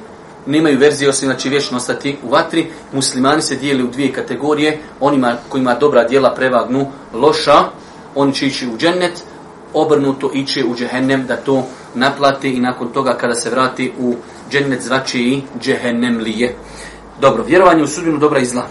[0.47, 2.66] nemaju verzije osim znači vječno ostati u vatri.
[2.93, 7.64] Muslimani se dijeli u dvije kategorije, onima kojima dobra djela prevagnu loša,
[8.14, 9.22] oni će ići u džennet,
[9.74, 14.14] obrnuto ići u džehennem da to naplati i nakon toga kada se vrati u
[14.51, 16.55] džennet zvači i džehennem lije.
[17.20, 18.66] Dobro, vjerovanje u sudbinu dobra i zla.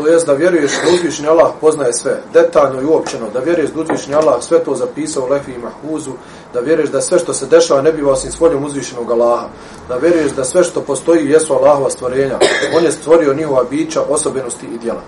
[0.00, 3.80] To jest da vjeruješ da uzvišnji Allah poznaje sve, detaljno i uopćeno, da vjeruješ da
[3.80, 6.10] uzvišnji Allah sve to zapisao u Lefi i Mahhuzu,
[6.54, 9.48] da vjeruješ da sve što se dešava ne biva osim svoljom uzvišenog Allaha,
[9.88, 12.38] da vjeruješ da sve što postoji jesu Allahova stvorenja,
[12.76, 15.02] on je stvorio njihova bića, osobenosti i djela.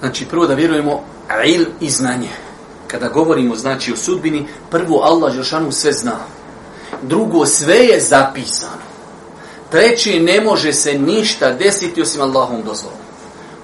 [0.00, 1.00] Znači, prvo da vjerujemo
[1.44, 2.30] il i znanje.
[2.86, 6.16] Kada govorimo, znači, o sudbini, prvo Allah Žešanu sve zna.
[7.02, 8.90] Drugo, sve je zapisano.
[9.70, 13.09] Treći, ne može se ništa desiti osim Allahom dozvolom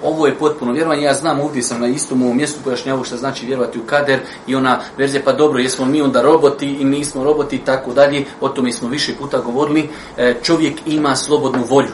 [0.02, 1.02] ovo je potpuno vjerovanje.
[1.02, 4.54] Ja znam, ovdje sam na istom ovom mjestu pojašnjavao što znači vjerovati u kader i
[4.54, 8.24] ona verzija, pa dobro, jesmo mi onda roboti i nismo roboti i tako dalje.
[8.40, 9.88] O tome smo više puta govorili.
[10.16, 11.92] E, čovjek ima slobodnu volju.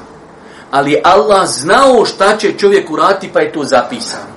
[0.71, 4.33] Ali Allah znao šta će čovjek urati, pa je to zapisano.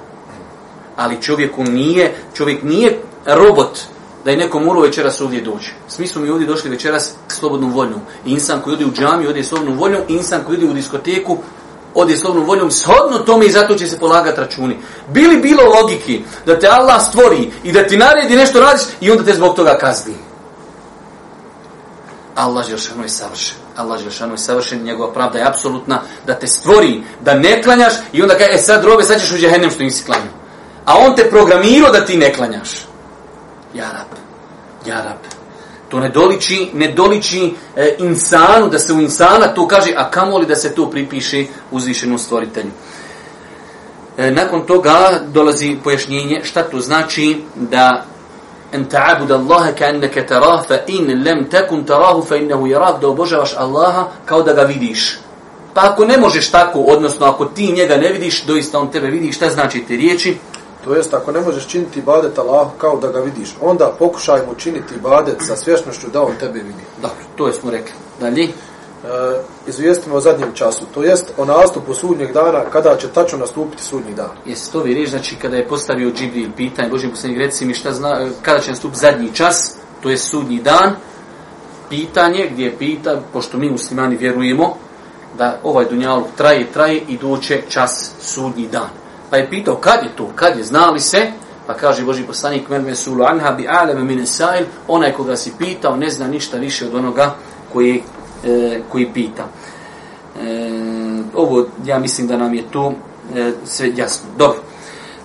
[0.95, 3.79] Ali čovjeku nije, čovjek nije robot,
[4.25, 5.71] da je neko morao večeras ovdje doći.
[5.87, 8.01] Svi smo mi ovdje došli večeras slobodnom voljom.
[8.25, 11.37] Insan koji ode u džami, ode slobodnom voljom, insan koji ide u diskoteku,
[11.95, 14.77] ode slobnom voljom, shodno tome i zato će se polagati računi.
[15.09, 19.23] Bili bilo logiki da te Allah stvori i da ti naredi nešto radiš i onda
[19.23, 20.13] te zbog toga kazni.
[22.35, 23.57] Allah Želšanu je savršen.
[23.75, 28.21] Allah Želšanu je savršen, njegova pravda je apsolutna da te stvori, da ne klanjaš i
[28.21, 30.33] onda kaže, e sad robe, sad ćeš u džehennem što nisi klanjao.
[30.85, 32.69] A on te programirao da ti ne klanjaš.
[33.73, 34.17] Ja rab.
[34.85, 35.34] Ja rab.
[35.89, 40.45] To ne doliči, ne doliči e, insanu, da se u insana to kaže, a kamoli
[40.45, 42.71] da se to pripiše uzvišenom stvoritelju.
[44.17, 48.05] E, nakon toga dolazi pojašnjenje šta to znači da
[48.71, 53.53] en ta'abud Allaha ka'annaka tarah fa in lam takun tarahu fa innehu yarak da obožavaš
[53.57, 55.19] Allaha kao da ga vidiš.
[55.73, 59.31] Pa ako ne možeš tako, odnosno ako ti njega ne vidiš, doista on tebe vidi,
[59.31, 60.37] šta znači te riječi?
[60.85, 64.55] To jest, ako ne možeš činiti ibadet Allah kao da ga vidiš, onda pokušaj mu
[64.55, 66.83] činiti ibadet sa svješnošću da on tebe vidi.
[67.01, 67.93] Dobro, to smo rekli.
[68.19, 68.43] Dalje?
[68.43, 68.49] E,
[69.67, 70.85] izvijestimo o zadnjem času.
[70.93, 74.29] To jest, o nastupu sudnjeg dana, kada će tačno nastupiti sudnji dan.
[74.45, 77.93] Jesi to vi reći, znači kada je postavio Džibril pitanje, Božim poslanik, reci mi šta
[77.93, 80.95] zna, kada će nastupiti zadnji čas, to je sudnji dan,
[81.89, 84.75] pitanje gdje je pita, pošto mi muslimani vjerujemo,
[85.37, 89.04] da ovaj dunjaluk traje, traje i doće čas sudnji dan.
[89.29, 91.31] Pa je pitao kad je to, kad je, znali se,
[91.67, 95.95] pa kaže Boži poslanik, men mesulu anha bi aleme mine sail, onaj koga si pitao
[95.95, 97.35] ne zna ništa više od onoga
[97.73, 98.03] koji,
[98.45, 99.43] e, koji pita.
[99.43, 100.71] E,
[101.33, 102.93] ovo, ja mislim da nam je to
[103.35, 104.29] e, sve jasno.
[104.37, 104.59] Dobro.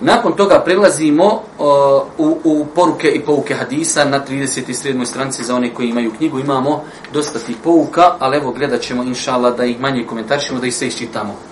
[0.00, 5.04] Nakon toga prelazimo o, u, u poruke i pouke hadisa na 37.
[5.04, 6.38] stranici za one koji imaju knjigu.
[6.38, 10.74] Imamo dosta tih pouka, ali evo gledat ćemo, inšala, da ih manje komentarišemo, da ih
[10.74, 11.49] sve iščitamo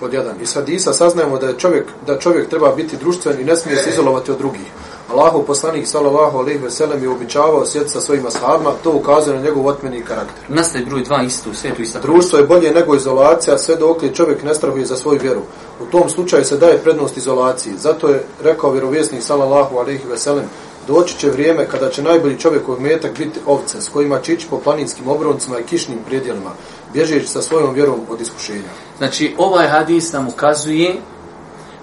[0.00, 0.34] pod jedan.
[0.40, 3.90] Iz hadisa saznajemo da je čovjek, da čovjek treba biti društven i ne smije se
[3.90, 4.66] izolovati od drugih.
[5.12, 9.42] Allahu poslanik sallallahu alejhi ve sellem je običavao sjeti sa svojim ashabima, to ukazuje na
[9.42, 10.44] njegov otmeni karakter.
[10.48, 12.00] Nastaje broj dva isto, sve to isto.
[12.00, 15.40] Društvo je bolje nego izolacija, sve dok li čovjek ne strahuje za svoju vjeru.
[15.80, 17.72] U tom slučaju se daje prednost izolaciji.
[17.78, 20.44] Zato je rekao vjerovjesnik sallallahu alejhi ve sellem
[20.86, 24.58] Doći će vrijeme kada će najbolji čovjekov metak biti ovce s kojima će ići po
[24.58, 26.50] planinskim obroncima i kišnim predjelima,
[26.92, 28.68] bježeći sa svojom vjerom od iskušenja.
[28.98, 30.94] Znači, ovaj hadis nam ukazuje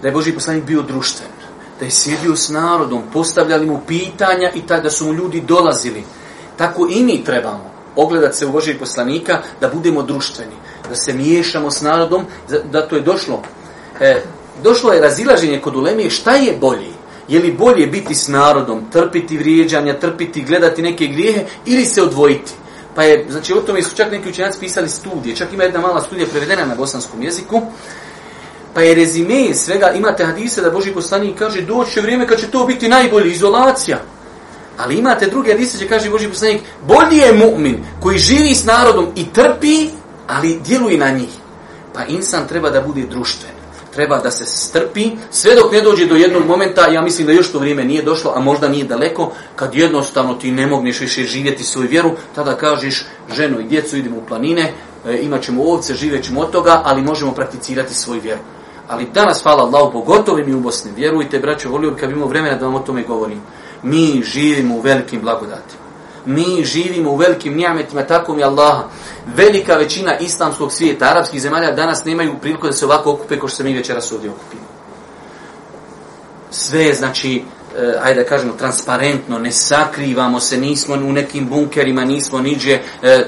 [0.01, 1.29] da je Boži poslanik bio društven,
[1.79, 6.03] da je sjedio s narodom, postavljali mu pitanja i tada su mu ljudi dolazili.
[6.57, 10.55] Tako i mi trebamo ogledat se u Božih poslanika da budemo društveni,
[10.89, 12.25] da se miješamo s narodom,
[12.71, 13.41] da to je došlo.
[13.99, 14.21] E,
[14.63, 16.93] došlo je razilaženje kod ulemije šta je bolji.
[17.27, 22.51] Je li bolje biti s narodom, trpiti vrijeđanja, trpiti, gledati neke grijehe ili se odvojiti?
[22.95, 26.01] Pa je, znači o tome su čak neki učenjaci pisali studije, čak ima jedna mala
[26.01, 27.61] studija prevedena na bosanskom jeziku,
[28.73, 32.65] pa je rezime svega, imate hadise da Boži poslanik kaže doće vrijeme kad će to
[32.65, 33.99] biti najbolji, izolacija.
[34.77, 39.07] Ali imate druge hadise gdje kaže Boži poslanik, bolji je mu'min koji živi s narodom
[39.15, 39.89] i trpi,
[40.27, 41.29] ali djeluje na njih.
[41.93, 43.62] Pa insan treba da bude društven
[43.93, 47.51] treba da se strpi, sve dok ne dođe do jednog momenta, ja mislim da još
[47.51, 51.63] to vrijeme nije došlo, a možda nije daleko, kad jednostavno ti ne mogneš više živjeti
[51.63, 54.73] svoju vjeru, tada kažeš ženu i djecu idemo u planine,
[55.07, 58.41] e, imat ćemo ovce, živjet ćemo od toga, ali možemo prakticirati svoju vjeru.
[58.87, 62.27] Ali danas, hvala Allahu, pogotovo mi u Bosni, vjerujte, braćo, volio bi kad bi imao
[62.27, 63.41] vremena da vam o tome govorim.
[63.83, 65.83] Mi živimo u velikim blagodatima
[66.25, 68.83] mi živimo u velikim njametima, tako mi Allaha.
[69.25, 73.57] Velika većina islamskog svijeta, arapskih zemalja, danas nemaju priliku da se ovako okupe kao što
[73.57, 74.63] se mi večeras ovdje okupimo.
[76.51, 77.43] Sve je, znači,
[77.77, 82.81] eh, ajde da kažemo, transparentno, ne sakrivamo se, nismo u nekim bunkerima, nismo niđe eh,
[83.01, 83.25] eh,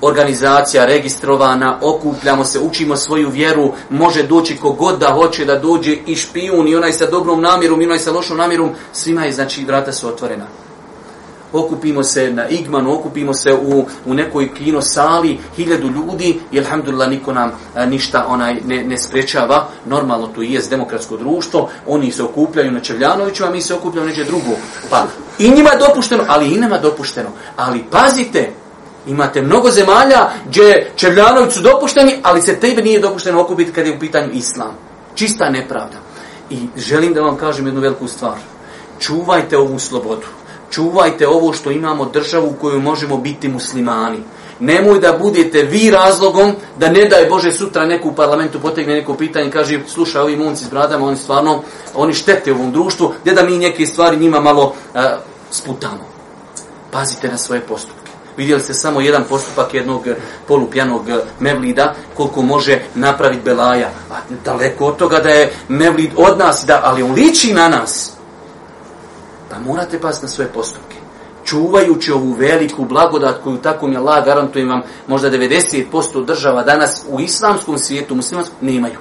[0.00, 6.16] organizacija registrovana, okupljamo se, učimo svoju vjeru, može doći kogod da hoće da dođe i
[6.16, 9.92] špijun, i onaj sa dobrom namjerom, i onaj sa lošom namjerom, svima je, znači, vrata
[9.92, 10.46] su otvorena
[11.54, 17.08] okupimo se na Igmanu, okupimo se u, u nekoj kino sali, hiljadu ljudi i alhamdulillah
[17.08, 19.68] niko nam a, ništa onaj ne, ne sprečava.
[19.86, 24.24] Normalno to je demokratsko društvo, oni se okupljaju na Čevljanoviću, a mi se okupljamo neđe
[24.24, 24.50] drugo.
[24.90, 25.06] Pa
[25.38, 27.28] i njima je dopušteno, ali i nema dopušteno.
[27.56, 28.50] Ali pazite,
[29.06, 33.96] imate mnogo zemalja gdje Čevljanović su dopušteni, ali se tebe nije dopušteno okupiti kad je
[33.96, 34.74] u pitanju islam.
[35.14, 35.96] Čista nepravda.
[36.50, 38.38] I želim da vam kažem jednu veliku stvar.
[39.00, 40.26] Čuvajte ovu slobodu
[40.74, 44.18] čuvajte ovo što imamo državu u kojoj možemo biti muslimani.
[44.60, 49.14] Nemoj da budete vi razlogom da ne daj Bože sutra neku u parlamentu potegne neko
[49.14, 51.62] pitanje i kaže slušaj ovi munci s bradama, oni stvarno,
[51.94, 55.00] oni štete ovom društvu, gdje da mi neke stvari njima malo uh,
[55.50, 56.04] sputamo.
[56.90, 58.10] Pazite na svoje postupke.
[58.36, 60.14] Vidjeli ste samo jedan postupak jednog e,
[60.48, 63.90] polupjanog e, mevlida koliko može napraviti belaja.
[64.10, 64.14] A
[64.44, 68.12] daleko od toga da je mevlid od nas, da, ali on liči na nas.
[69.54, 70.96] Pa morate paziti na svoje postupke.
[71.44, 77.20] Čuvajući ovu veliku blagodat koju tako mi Allah garantujem vam, možda 90% država danas u
[77.20, 78.98] islamskom svijetu, muslimanskom, nemaju.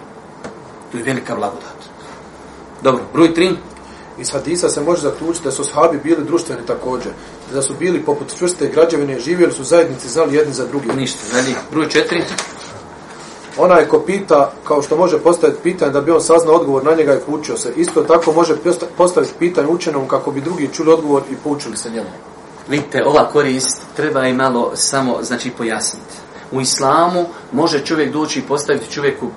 [0.91, 1.77] To je velika blagodat.
[2.81, 3.55] Dobro, broj 3.
[4.19, 7.11] Iz hadisa se može zaključiti da su sahabi bili društveni također.
[7.53, 10.87] Da su bili poput čvrste građevine, živjeli su zajednici, znali jedni za drugi.
[10.95, 12.21] Ništa, znači, broj 4.
[13.57, 17.13] Onaj ko pita, kao što može postaviti pitanje da bi on saznao odgovor na njega
[17.13, 17.73] i poučio se.
[17.75, 18.55] Isto tako može
[18.97, 22.09] postaviti pitanje učenom kako bi drugi čuli odgovor i poučili se njemu.
[22.69, 26.15] Vidite, ova korist treba i malo samo, znači, pojasniti.
[26.51, 29.27] U islamu može čovjek doći i postaviti čovjeku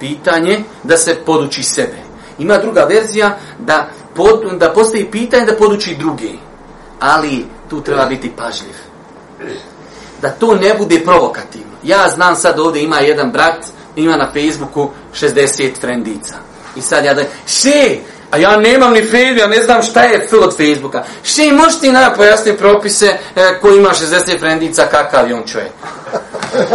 [0.00, 1.96] pitanje da se poduči sebe.
[2.38, 6.38] Ima druga verzija da, pod, da postavi pitanje da poduči drugi.
[7.00, 8.74] Ali tu treba biti pažljiv.
[10.22, 11.65] Da to ne bude provokativno.
[11.82, 13.66] Ja znam sad ovdje ima jedan brat,
[13.96, 16.34] ima na Facebooku 60 frendica.
[16.76, 17.98] I sad ja da, še,
[18.30, 21.04] a ja nemam ni Facebook, ja ne znam šta je fil od Facebooka.
[21.24, 23.06] Še, možeš ti nam pojasniti propise
[23.36, 25.72] e, ko ima 60 frendica, kakav je on čovjek?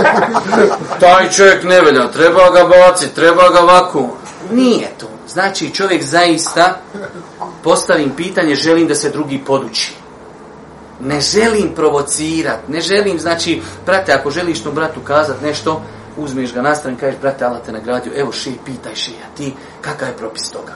[1.00, 4.10] Taj čovjek ne velja, treba ga baciti, treba ga ovako.
[4.52, 5.08] Nije to.
[5.28, 6.78] Znači čovjek zaista
[7.64, 10.01] postavim pitanje, želim da se drugi poduči.
[11.04, 15.82] Ne želim provocirati, ne želim, znači, brate, ako želiš tom bratu kazat nešto,
[16.18, 19.54] uzmeš ga na stran, kažeš, brate, Allah te nagradio, evo še, pitaj še, a ti,
[19.82, 20.74] kakav je propis toga?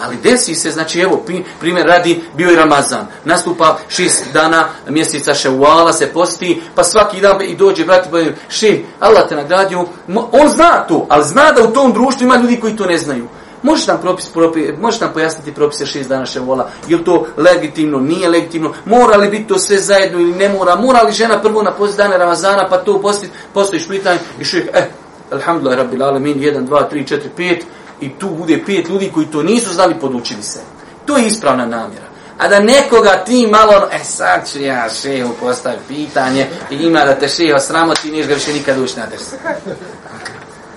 [0.00, 1.22] Ali desi se, znači, evo,
[1.60, 7.42] primjer radi, bio je Ramazan, nastupa šest dana mjeseca ševala, se posti, pa svaki dan
[7.42, 9.86] i dođe, brate, pa še, Allah te nagradio,
[10.32, 13.28] on zna to, ali zna da u tom društvu ima ljudi koji to ne znaju.
[13.62, 16.70] Možeš nam, propis, propis, možeš nam pojasniti propise šest dana ševola?
[16.88, 18.72] Je to legitimno, nije legitimno?
[18.84, 20.76] Mora li biti to sve zajedno ili ne mora?
[20.76, 23.32] Mora li žena prvo na post dana Ramazana pa to postiti?
[23.54, 24.88] postojiš pitanje i šujek, eh,
[25.30, 27.62] alhamdulillah, rabbil alamin, 1, 2, 3, 4, 5
[28.00, 30.60] i tu bude pet ljudi koji to nisu znali, podučili se.
[31.06, 32.06] To je ispravna namjera.
[32.38, 37.14] A da nekoga ti malo, e sad ću ja šehu postaviti pitanje i ima da
[37.14, 39.06] te šeho sramoti, niješ ga više nikad ući na.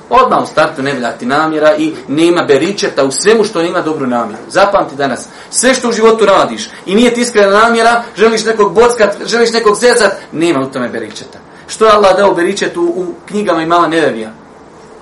[0.09, 4.43] Odmah u startu ne vljati namjera i nema beričeta u svemu što ima dobru namjeru.
[4.47, 9.15] Zapamti danas, sve što u životu radiš i nije ti iskrena namjera, želiš nekog bockat,
[9.25, 11.39] želiš nekog zezat, nema u tome beričeta.
[11.67, 14.31] Što je Allah dao beričet u, u knjigama i mala nevevija?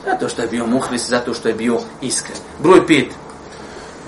[0.05, 2.37] Zato što je bio muhlis, zato što je bio iskren.
[2.59, 3.07] Broj pet.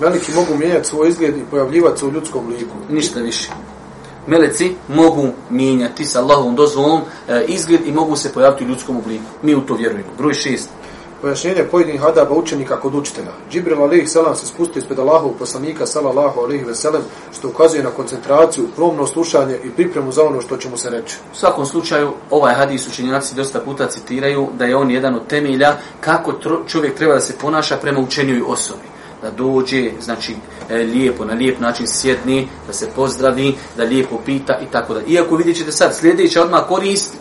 [0.00, 2.76] Veliki mogu mijenjati svoj izgled i pojavljivati se u ljudskom liku.
[2.88, 3.50] Ništa više.
[4.26, 9.24] Meleci mogu mijenjati sa Allahovom dozvolom e, izgled i mogu se pojaviti u ljudskom obliku.
[9.42, 10.10] Mi u to vjerujemo.
[10.18, 10.70] Broj šest
[11.22, 13.32] pojašnjenje pojedinih adaba učenika kod učitelja.
[13.50, 17.02] Džibril alaihi selam se spustio ispred Allahovog poslanika sallallahu alaihi veselem,
[17.38, 21.16] što ukazuje na koncentraciju, promno slušanje i pripremu za ono što će mu se reći.
[21.32, 25.76] U svakom slučaju, ovaj hadis učenjaci dosta puta citiraju da je on jedan od temelja
[26.00, 26.32] kako
[26.66, 30.34] čovjek treba da se ponaša prema učenjoj osobi da dođe, znači
[30.70, 35.00] e, lijepo, na lijep način sjedni, da se pozdravi, da lijepo pita i tako da.
[35.08, 37.14] Iako vidjet ćete sad sljedeća odmah korist,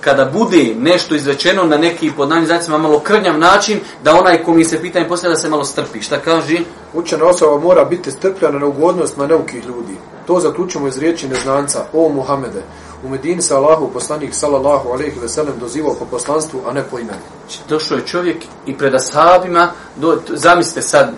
[0.00, 4.64] kada bude nešto izrečeno na neki pod zacima malo krnjav način, da onaj ko mi
[4.64, 6.02] se pitanje poslije da se malo strpi.
[6.02, 6.58] Šta kaže?
[6.94, 9.96] Učena osoba mora biti strpljena na ugodnostima neukih ljudi.
[10.26, 12.62] To zaključujemo iz riječi neznanca, o Muhammede.
[13.04, 16.98] U Medini sa Allahu poslanik sallallahu alejhi ve sellem dozivao po poslanstvu, a ne po
[16.98, 17.18] imenu.
[17.40, 18.36] Znači, došao je čovjek
[18.66, 21.12] i pred ashabima, do, zamislite sad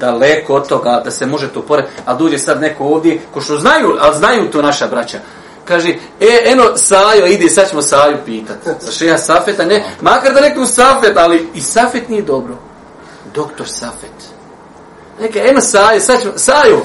[0.00, 3.56] daleko od toga da se može to pored, a dođe sad neko ovdje, ko što
[3.56, 5.18] znaju, ali znaju to naša braća,
[5.64, 5.88] kaže,
[6.20, 8.56] e, eno, Sajo, ide, sad ćemo Saju pitat.
[8.80, 12.56] Za šeha Safeta, ne, makar da nekom Safet, ali i Safet nije dobro.
[13.34, 14.34] Doktor Safet.
[15.20, 16.80] Neka, eno, Sajo, sad ćemo, Saju!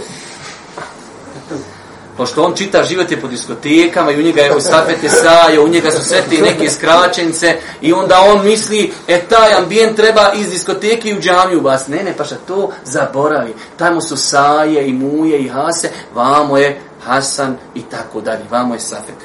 [2.20, 5.68] Pošto on čita život je po diskotekama i u njega je u Safete Sajo, u
[5.68, 10.50] njega su sve te neke skraćenice i onda on misli, e, taj ambijent treba iz
[10.50, 11.88] diskoteke u džamiju bas.
[11.88, 13.54] Ne, ne, pa šta to zaboravi.
[13.78, 18.44] Tamo su Saje i Muje i Hase, vamo je Hasan i tako dalje.
[18.52, 19.16] Vamo je Safet.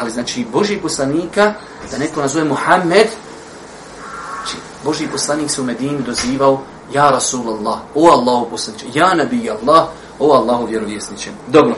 [0.00, 1.54] Ali znači Boži poslanika,
[1.90, 3.06] da neko nazove Muhammed,
[4.36, 6.60] znači Boži poslanik se u Medini dozivao
[6.92, 11.30] Ja Rasulallah, o Allahu poslaniče, ja nabi Allah, o Allahu vjerovjesniče.
[11.46, 11.74] Dobro.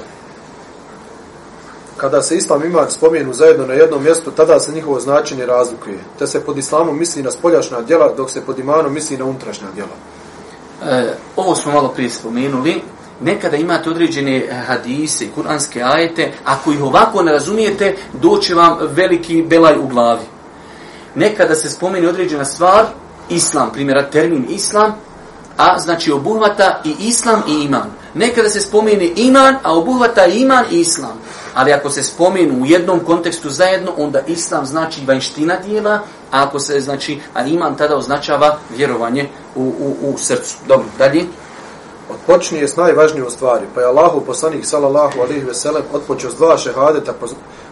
[1.96, 5.98] Kada se islam ima spomenu zajedno na jednom mjestu, tada se njihovo značenje razlikuje.
[6.18, 9.68] Te se pod islamom misli na spoljašnja djela, dok se pod imanom misli na unutrašnja
[9.74, 9.90] djela.
[10.98, 12.82] E, ovo smo malo prije spomenuli
[13.20, 19.42] nekada imate određene hadise i kuranske ajete, ako ih ovako ne razumijete, doće vam veliki
[19.42, 20.24] belaj u glavi.
[21.14, 22.84] Nekada se spomeni određena stvar,
[23.28, 24.94] islam, primjera termin islam,
[25.56, 27.90] a znači obuhvata i islam i iman.
[28.14, 31.20] Nekada se spomeni iman, a obuhvata i iman i islam.
[31.54, 35.92] Ali ako se spomenu u jednom kontekstu zajedno, onda islam znači vanština dijela,
[36.30, 40.56] a ako se znači, a iman tada označava vjerovanje u, u, u srcu.
[40.68, 41.24] Dobro, dalje.
[42.10, 46.56] Odpočinje s najvažnijom stvari, pa je Allahu poslanik sallallahu alaihi ve sellem odpočeo s dva
[46.56, 47.12] šehadeta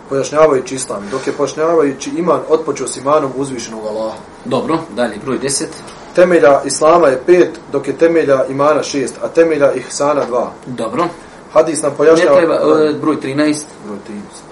[0.09, 4.16] pojašnjavajući islam, dok je pojašnjavajući iman odpočeo s imanom uzvišenog Allaha.
[4.45, 5.64] Dobro, dalje, broj 10.
[6.14, 10.53] Temelja islama je pet, dok je temelja imana šest, a temelja ihsana dva.
[10.66, 11.09] Dobro.
[11.53, 12.41] Hadis nam pojašnjava...
[12.41, 13.62] Ne treba, uh, broj 13.
[13.87, 14.47] Broj 13.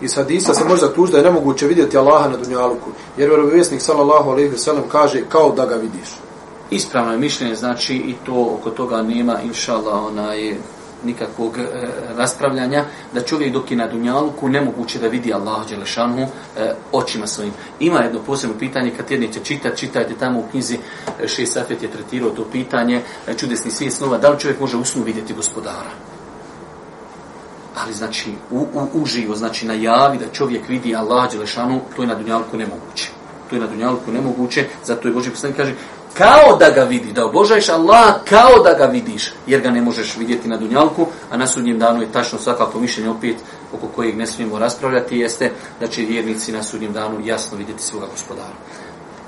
[0.00, 4.30] Iz hadisa se može zaključiti da je nemoguće vidjeti Allaha na dunjaluku, jer vjerovjesnik sallallahu
[4.30, 6.19] alejhi ve sellem kaže kao da ga vidiš.
[6.70, 10.54] Ispravno je mišljenje, znači i to oko toga nema inshallah onaj
[11.04, 11.66] nikakvog e,
[12.16, 17.52] raspravljanja, da čovjek dok je na Dunjaluku nemoguće da vidi Allah Đelešanu e, očima svojim.
[17.80, 21.90] Ima jedno posebno pitanje, kad jednice čitati, čitajte tamo u knjizi e, Šest Safet je
[21.90, 25.90] tretirao to pitanje, e, čudesni svijet snova, da li čovjek može usnu vidjeti gospodara?
[27.76, 32.14] Ali znači, u, u, uživo, znači najavi da čovjek vidi Allah Đelešanu, to je na
[32.14, 33.08] Dunjaluku nemoguće.
[33.50, 35.74] To je na Dunjaluku nemoguće, zato je Boži poslanik kaže,
[36.14, 40.16] kao da ga vidi, da obožaješ Allah kao da ga vidiš, jer ga ne možeš
[40.16, 43.36] vidjeti na dunjalku, a na sudnjem danu je tačno svakako mišljenje opet
[43.72, 45.50] oko kojeg ne smijemo raspravljati, jeste
[45.80, 48.54] da će vjernici na sudnjem danu jasno vidjeti svoga gospodara.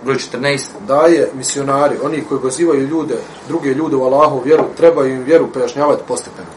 [0.05, 0.67] Broj 14.
[0.87, 3.15] Daje misionari, oni koji pozivaju ljude,
[3.49, 6.49] druge ljude u Allahu vjeru, trebaju im vjeru pojašnjavati postepeno.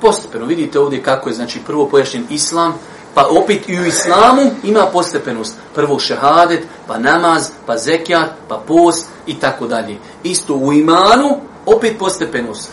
[0.00, 2.74] Postepeno, vidite ovdje kako je, znači prvo pojašnjen islam,
[3.14, 5.56] pa opet i u islamu ima postepenost.
[5.74, 9.96] Prvo šehadet, pa namaz, pa zekijat, pa post i tako dalje.
[10.24, 12.70] Isto u imanu, opet postepenost.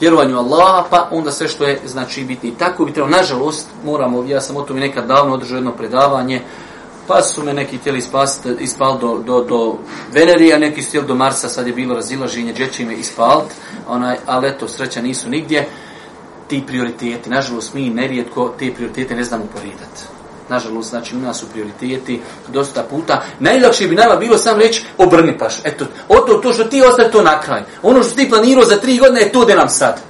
[0.00, 3.16] Vjerovanju Allaha, pa onda sve što je znači biti i tako bi trebalo.
[3.16, 6.42] Nažalost, moramo, ja sam o tome nekad davno održao jedno predavanje,
[7.06, 9.78] pa su me neki htjeli ispasti, ispal do, do, do
[10.12, 12.96] Venerija, neki su htjeli do Marsa, sad je bilo razilaženje, džeći me
[13.88, 15.68] onaj, ali eto, sreća nisu nigdje
[16.48, 17.30] ti prioriteti.
[17.30, 20.21] Nažalost, mi nerijetko te prioritete ne znamo poredati.
[20.52, 23.22] Nažalost, znači, u nas su prioriteti dosta puta.
[23.40, 25.54] Najlakše bi nama bilo sam reći, obrni paš.
[25.64, 27.62] Eto, oto to, to što ti ostaje to na kraj.
[27.82, 30.00] Ono što ti planirao za tri godine, je to da nam sad.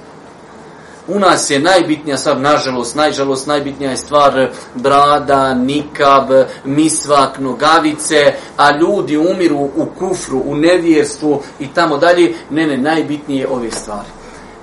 [1.07, 7.39] U nas je najbitnija stvar, nažalost, najžalost, najbitnija je stvar eh, brada, nikab, eh, misvak,
[7.39, 12.33] nogavice, a ljudi umiru u kufru, u nevjerstvu i tamo dalje.
[12.49, 14.09] Ne, ne, najbitnije ove stvari.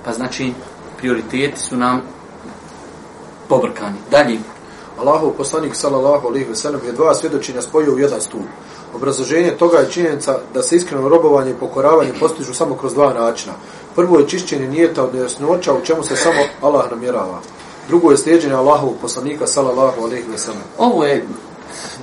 [0.05, 0.53] Pa znači,
[0.99, 2.03] prioriteti su nam
[3.49, 3.97] pobrkani.
[4.11, 4.39] Dalje.
[5.01, 8.43] Allahov poslanik sallallahu alejhi ve sellem je dva svjedočenja spojio u jedan stup.
[8.95, 13.53] Obrazloženje toga je činjenica da se iskreno robovanje i pokoravanje postižu samo kroz dva načina.
[13.95, 17.41] Prvo je čišćenje nijeta od nejasnoća u čemu se samo Allah namjerava.
[17.89, 20.63] Drugo je slijedženje Allahovog poslanika sallallahu alejhi ve sellem.
[20.79, 21.27] Ovo je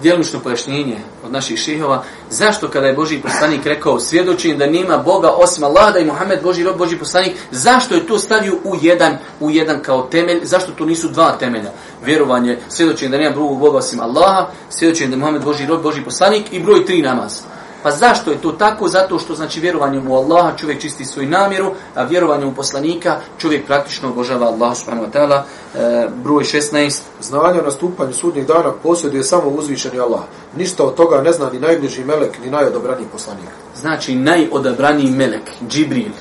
[0.02, 5.32] djelomično pojašnjenje od naših šihova, zašto kada je Boži poslanik rekao svjedočim da nema Boga
[5.32, 9.18] osim Allaha da i Muhammed Boži rob Boži poslanik, zašto je to stavio u jedan,
[9.40, 11.72] u jedan kao temelj, zašto to nisu dva temelja?
[12.06, 16.04] Vjerovanje, svjedočim da nema drugog Boga osim Allaha, svjedočim da je Muhammed Boži rob Boži
[16.04, 17.42] poslanik i broj tri namaz.
[17.84, 18.88] Pa zašto je to tako?
[18.88, 23.66] Zato što znači vjerovanjem u Allaha čovjek čisti svoju namjeru, a vjerovanjem u poslanika čovjek
[23.66, 25.42] praktično obožava Allah subhanahu wa ta'ala.
[25.76, 27.02] E, broj 16.
[27.22, 30.22] Znanje o nastupanju sudnjih dana posjeduje samo uzvišeni Allah.
[30.58, 33.50] Ništa od toga ne zna ni najbliži melek, ni najodobraniji poslanik.
[33.76, 36.12] Znači najodobraniji melek, Džibril.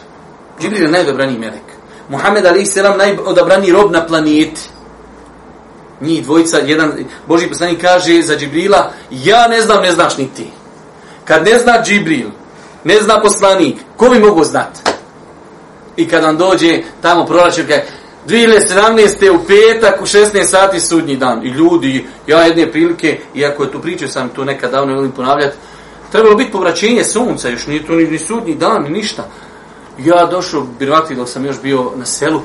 [0.61, 1.67] Džibril je najodobraniji melek.
[2.09, 4.76] Muhammed alaih selam najodobraniji rob na planeti.
[6.01, 6.93] Njih dvojica, jedan,
[7.27, 10.47] Boži poslanik kaže za Džibrila, ja ne znam, ne znaš ni ti.
[11.25, 12.29] Kad ne zna Džibril,
[12.85, 14.97] ne zna poslanik, ko bi mogu znat?
[15.97, 17.83] I kad vam dođe tamo proračun, kaže,
[18.27, 19.31] 2017.
[19.31, 21.47] u petak u 16 sati sudnji dan.
[21.47, 25.57] I ljudi, ja jedne prilike, iako je tu pričao sam to nekad davno volim ponavljati,
[26.13, 29.29] trebalo biti povraćenje sunca, još nije to ni, ni sudnji dan, ni ništa.
[29.99, 32.41] Ja došao, birvati dok sam još bio na selu,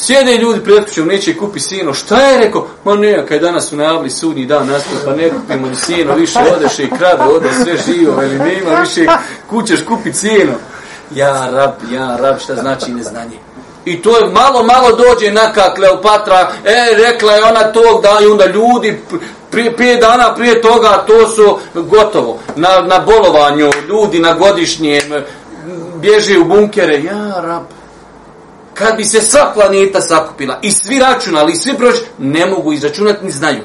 [0.00, 1.94] Sjede ljudi pred kućom, neće kupi sino.
[1.94, 2.66] Šta je rekao?
[2.84, 6.38] Ma ne, kaj danas su najavili sudnji dan nastup, pa ne kupimo ni sino, više
[6.56, 9.06] odeš i krade, ode sve živo, veli nema više
[9.50, 10.52] kućeš kupi sino.
[11.14, 13.36] Ja rab, ja rab, šta znači neznanje?
[13.84, 18.26] I to je malo, malo dođe neka Kleopatra, e, rekla je ona tog da i
[18.26, 19.00] onda ljudi
[19.50, 22.38] prije, prije dana prije toga to su gotovo.
[22.56, 25.24] Na, na bolovanju, ljudi na godišnjem,
[26.00, 27.77] bježe u bunkere, ja rab
[28.78, 33.24] kad bi se sva planeta sakupila i svi računali i svi prošli, ne mogu izračunati
[33.24, 33.62] ni znaju.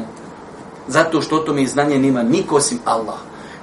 [0.88, 3.16] Zato što o tome znanje nima niko osim Allah.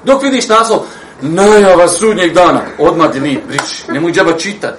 [0.04, 0.80] Dok vidiš naslov,
[1.22, 4.78] najava sudnjeg dana, odmah delete, briši, nemoj džaba čitat.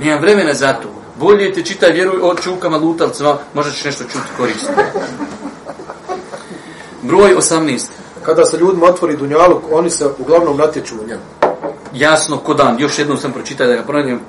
[0.00, 0.88] Nijem vremena za to.
[1.20, 4.72] Bolje te čitaj vjeru o čukama, lutalcima, možda ćeš nešto čuti koristiti.
[7.02, 7.86] Broj 18.
[8.22, 11.22] Kada se ljudima otvori dunjaluk, oni se uglavnom natječu u njemu.
[11.92, 14.20] Jasno, ko dan, još jednom sam pročitao da ga pronadim.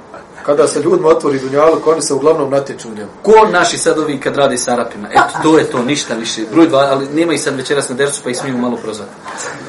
[0.46, 3.10] Kada se ljudima otvori dunjaluk, oni se uglavnom natječu u njemu.
[3.24, 5.08] Ko naši sad ovi kad radi s Arapima?
[5.12, 6.42] Eto, to je to, ništa više.
[6.52, 9.12] Broj 2, ali nema i sad večeras na dersu, pa ih smijemo malo prozvati.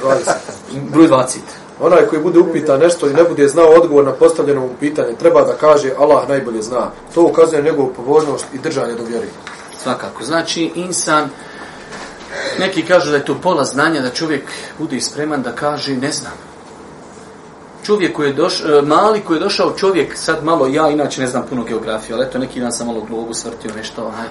[0.02, 0.16] 20.
[0.92, 1.38] Broj 20.
[1.80, 5.44] Onaj koji bude upita nešto i ne bude znao odgovor na postavljeno mu pitanje, treba
[5.44, 6.90] da kaže Allah najbolje zna.
[7.14, 9.28] To ukazuje njegovu pobožnost i držanje do vjeri.
[9.82, 10.24] Svakako.
[10.24, 11.28] Znači, insan,
[12.58, 14.42] neki kažu da je to pola znanja, da čovjek
[14.78, 16.32] bude spreman da kaže ne znam.
[17.86, 21.26] Čovjek koji je došao, e, mali koji je došao čovjek, sad malo, ja inače ne
[21.26, 24.26] znam puno geografije, ali eto neki dan sam malo globu svrtio nešto, onaj,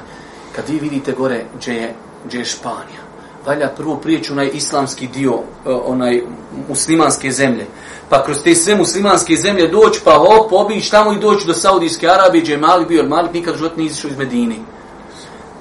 [0.56, 1.94] kad vi vidite gore gdje je,
[2.26, 3.02] gdje je Španija,
[3.46, 5.34] valja prvo prijeći onaj islamski dio,
[5.66, 6.22] e, onaj
[6.70, 7.66] muslimanske zemlje.
[8.10, 12.08] Pa kroz te sve muslimanske zemlje doći, pa hop, obići tamo i doći do Saudijske
[12.08, 14.60] Arabije, gdje je Malik bio, jer Malik nikad život nije izišao iz Medini.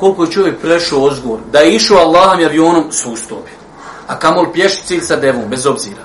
[0.01, 3.51] Koliko je čovjek prešao ozgor, da je išao Allahom i avionom, sustopi.
[4.07, 6.03] A kamol pješici sa devom, bez obzira.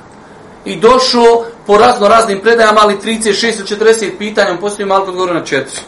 [0.65, 5.45] I došao po razno raznim predajama, ali 36 40 pitanja, on postoji malo odgovor na
[5.45, 5.81] četiri.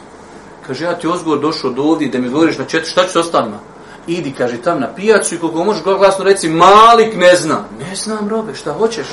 [0.67, 3.15] Kaže, ja ti ozgovor došao do ovdje da mi odgovoriš na četiri, šta ću s
[3.15, 3.59] ostalima?
[4.07, 7.63] idi, kaže, tam na pijacu i koliko možeš glasno reci, Malik ne zna.
[7.79, 9.07] Ne znam, robe, šta hoćeš?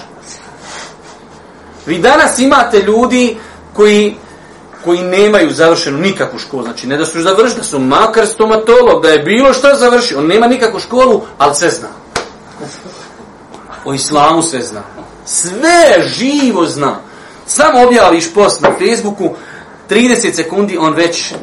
[1.86, 3.36] Vi danas imate ljudi
[3.72, 4.16] koji
[4.84, 9.08] koji nemaju završenu nikakvu školu, znači ne da su završili, da su makar stomatolog, da
[9.08, 11.88] je bilo što završio, on nema nikakvu školu, ali sve zna.
[13.84, 14.97] O islamu sve zna.
[15.30, 16.96] Sve živo zna.
[17.46, 19.34] Samo objaviš post na Facebooku,
[19.90, 21.34] 30 sekundi on već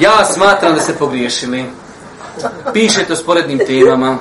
[0.00, 1.64] Ja smatram da se pogriješili.
[2.72, 4.18] Pišete o sporednim temama.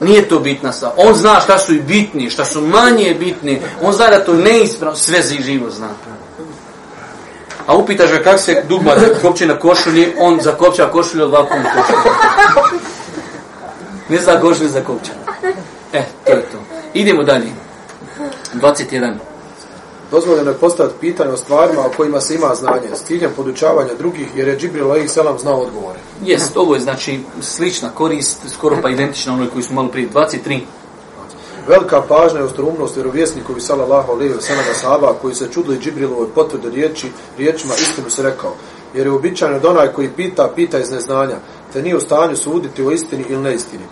[0.00, 0.92] Nije to bitna stvar.
[0.96, 3.62] On zna šta su i bitni, šta su manje bitni.
[3.82, 5.88] On zna da to neispravno, sve živo zna.
[7.66, 8.92] A upitaš ga kako se dugma
[9.22, 12.14] kopće na košulji, on zakopća košulju od ovakvom košulju.
[14.08, 15.12] Ne zna košulju za kopća.
[15.92, 16.65] E, to je to.
[16.96, 17.46] Idemo dalje.
[18.54, 19.14] 21.
[20.10, 24.26] Dozvoljeno je postaviti pitanje o stvarima o kojima se ima znanje, s ciljem podučavanja drugih,
[24.36, 25.98] jer je Džibril alaih salam znao odgovore.
[26.24, 30.08] Jest, ovo je znači slična korist, skoro pa identična onoj koji smo malo prije.
[30.14, 30.60] 23.
[31.68, 36.70] Velika pažnja i ostrumnost vjerovjesnikovi sallallahu alejhi ve sellem sahaba koji se čudili Džibrilovoj potvrdi
[36.70, 38.54] riječi, riječima istinu se rekao.
[38.94, 41.36] Jer je običajno da onaj koji pita, pita iz neznanja,
[41.72, 43.84] te nije u stanju suditi o istini ili neistini.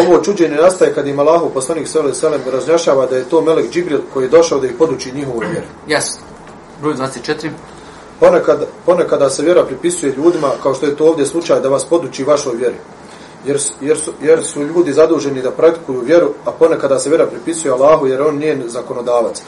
[0.00, 3.40] Ovo čuđenje nastaje kad im Allahu poslanik sallallahu alejhi ve sellem razjašnjava da je to
[3.40, 5.66] melek Džibril koji je došao da ih poduči njihovu vjeru.
[5.88, 6.20] Jasno.
[6.80, 7.50] Broj 24.
[8.20, 12.24] Ponekad, ponekada se vjera pripisuje ljudima, kao što je to ovdje slučaj, da vas poduči
[12.24, 12.76] vašoj vjeri.
[13.46, 17.72] Jer, jer, su, jer su ljudi zaduženi da praktikuju vjeru, a ponekada se vjera pripisuje
[17.72, 19.42] Allahu jer on nije zakonodavac.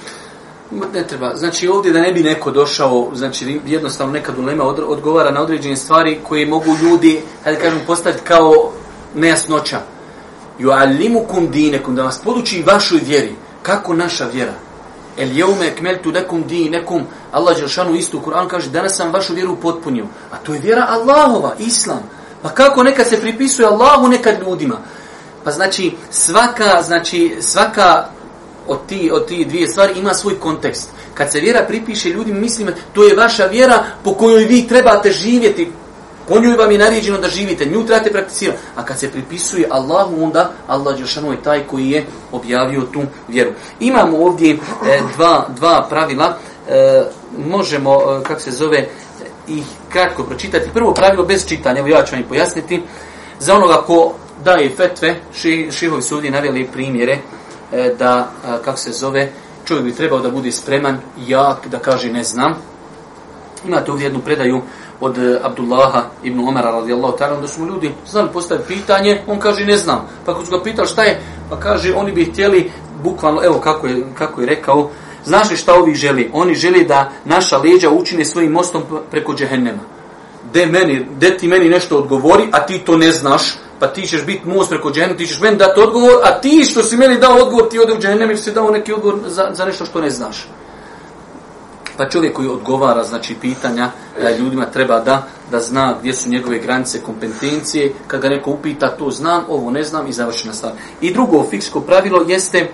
[0.71, 1.37] Ne treba.
[1.37, 6.19] Znači ovdje da ne bi neko došao, znači jednostavno nekad ulema odgovara na određene stvari
[6.29, 8.73] koje mogu ljudi, hajde kažem, postaviti kao
[9.15, 9.81] nejasnoća.
[10.59, 13.37] Ju'allimukum dinekum, da vas poduči vašoj vjeri.
[13.63, 14.53] Kako naša vjera?
[15.19, 17.03] El jeume ekmeltu nekum dinekum.
[17.33, 20.07] Allah Đelšanu istu u Kur'an kaže, danas sam vašu vjeru potpunio.
[20.31, 22.03] A to je vjera Allahova, Islam.
[22.43, 24.79] Pa kako nekad se pripisuje Allahu, nekad ljudima?
[25.45, 28.07] Pa znači, svaka, znači, svaka
[28.69, 30.91] od ti, od ti dvije stvari ima svoj kontekst.
[31.15, 35.71] Kad se vjera pripiše ljudima, mislim, to je vaša vjera po kojoj vi trebate živjeti.
[36.29, 38.59] Po njoj vam je naređeno da živite, nju trebate prakticirati.
[38.77, 43.51] A kad se pripisuje Allahu, onda Allah Đelšanu je taj koji je objavio tu vjeru.
[43.81, 44.57] Imamo ovdje e,
[45.17, 46.37] dva, dva pravila.
[46.69, 47.03] E,
[47.47, 48.89] možemo, e, kako se zove,
[49.49, 50.71] ih kratko pročitati.
[50.75, 52.83] Prvo pravilo bez čitanja, evo ja ću vam i pojasniti.
[53.39, 54.15] Za onoga ko
[54.45, 57.19] daje fetve, ši, šihovi su ovdje navjeli primjere,
[57.73, 59.33] E, da, e, kako se zove,
[59.65, 62.55] čovjek bi trebao da bude spreman, jak, da kaže ne znam.
[63.67, 64.61] Imate ovdje jednu predaju
[65.01, 69.39] od e, Abdullaha ibn Omara radijallahu ta'ala, da su mu ljudi znali postaviti pitanje, on
[69.39, 70.09] kaže ne znam.
[70.27, 72.71] Pa kad su ga pitali šta je, pa kaže oni bi htjeli,
[73.03, 74.91] bukvalno, evo kako je, kako je rekao,
[75.25, 76.31] znaš li šta ovi želi?
[76.33, 79.98] Oni želi da naša leđa učine svojim mostom preko džehennema.
[80.53, 84.25] De, meni, de ti meni nešto odgovori, a ti to ne znaš, pa ti ćeš
[84.27, 87.37] biti most preko džene, ti ćeš meni dati odgovor, a ti što si meni dao
[87.37, 90.11] odgovor, ti ode u džene, jer si dao neki odgovor za, za nešto što ne
[90.11, 90.49] znaš.
[91.97, 93.91] Pa čovjek koji odgovara znači pitanja
[94.23, 98.89] da ljudima treba da da zna gdje su njegove granice kompetencije kad ga neko upita
[98.89, 100.73] to znam ovo ne znam i završena stvar.
[101.01, 102.71] I drugo fiksko pravilo jeste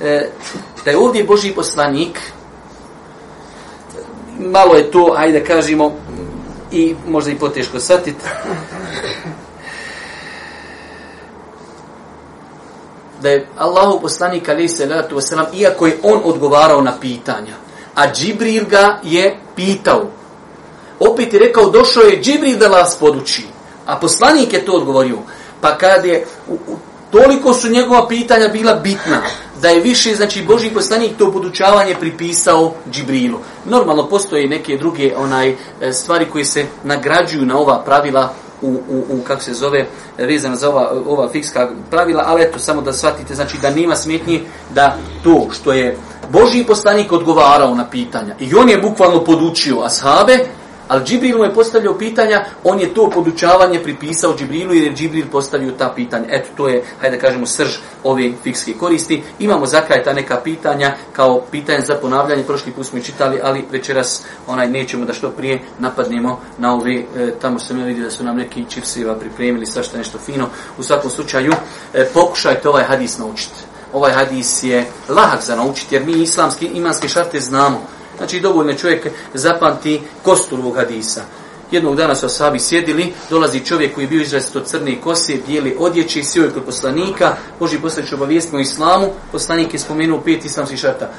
[0.00, 0.30] e,
[0.84, 2.20] da je ovdje Boži poslanik
[4.38, 5.96] malo je to ajde kažemo
[6.74, 8.20] i možda i poteško shvatiti
[13.22, 17.54] da je Allahu poslanik alejhi salatu wasalam, iako je on odgovarao na pitanja
[17.94, 20.10] a Džibril ga je pitao.
[21.00, 23.46] opet je rekao, došao je Džibril da vas poduči.
[23.86, 25.18] A poslanik je to odgovorio.
[25.60, 26.76] Pa kad je, u, u,
[27.14, 29.22] toliko su njegova pitanja bila bitna,
[29.62, 33.38] da je više, znači, Boži poslanik to podučavanje pripisao Džibrilu.
[33.64, 39.04] Normalno postoje neke druge onaj e, stvari koje se nagrađuju na ova pravila u, u,
[39.10, 39.86] u kako se zove,
[40.18, 44.40] vezano za ova, ova fikska pravila, ali eto, samo da shvatite, znači da nema smetnje
[44.74, 45.96] da to što je
[46.30, 50.38] Boži poslanik odgovarao na pitanja i on je bukvalno podučio ashabe,
[50.88, 55.26] Ali Džibril mu je postavljao pitanja, on je to podučavanje pripisao Džibrilu jer je Džibril
[55.32, 56.24] postavio ta pitanja.
[56.28, 59.22] Eto, to je, hajde da kažemo, srž ove fikske koristi.
[59.38, 62.42] Imamo za kraj ta neka pitanja kao pitanje za ponavljanje.
[62.42, 67.34] Prošli put smo čitali, ali večeras onaj nećemo da što prije napadnemo na ove, e,
[67.40, 70.48] tamo sam ja vidio da su nam neki čipsiva pripremili, svašta nešto fino.
[70.78, 71.52] U svakom slučaju,
[71.94, 73.74] e, pokušajte ovaj hadis naučiti.
[73.92, 77.93] Ovaj hadis je lahak za naučiti jer mi islamski imanske šarte znamo.
[78.16, 81.22] Znači dovoljno čovjek zapamti kostur ovog hadisa.
[81.70, 86.24] Jednog dana su asabi sjedili, dolazi čovjek koji je bio izrazito crne kose, bijeli odjeće,
[86.24, 91.10] sjeo je kod poslanika, Boži poslanič obavijestimo islamu, poslanik je spomenuo pet islamskih šarta.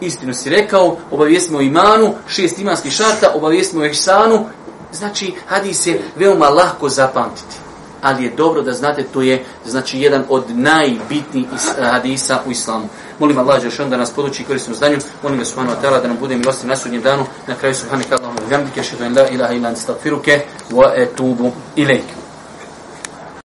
[0.00, 4.46] Istinu si rekao, obavijestimo imanu, šest imanskih šarta, obavijestimo ihsanu,
[4.92, 7.68] znači hadis je veoma lahko zapamtiti
[8.02, 11.48] ali je dobro da znate to je znači jedan od najbitnijih
[11.78, 12.88] eh, hadisa u islamu.
[13.18, 14.98] Molim Allah Žešan da nas poduči korisnom znanju.
[15.22, 17.24] Molim ga subhanahu wa da nam bude milosti na sudnjem danu.
[17.46, 20.40] Na kraju subhanahu Allahumma ta'ala wa šedu en la ilaha ilan anstagfiruke
[20.70, 22.17] wa etubu ilaik.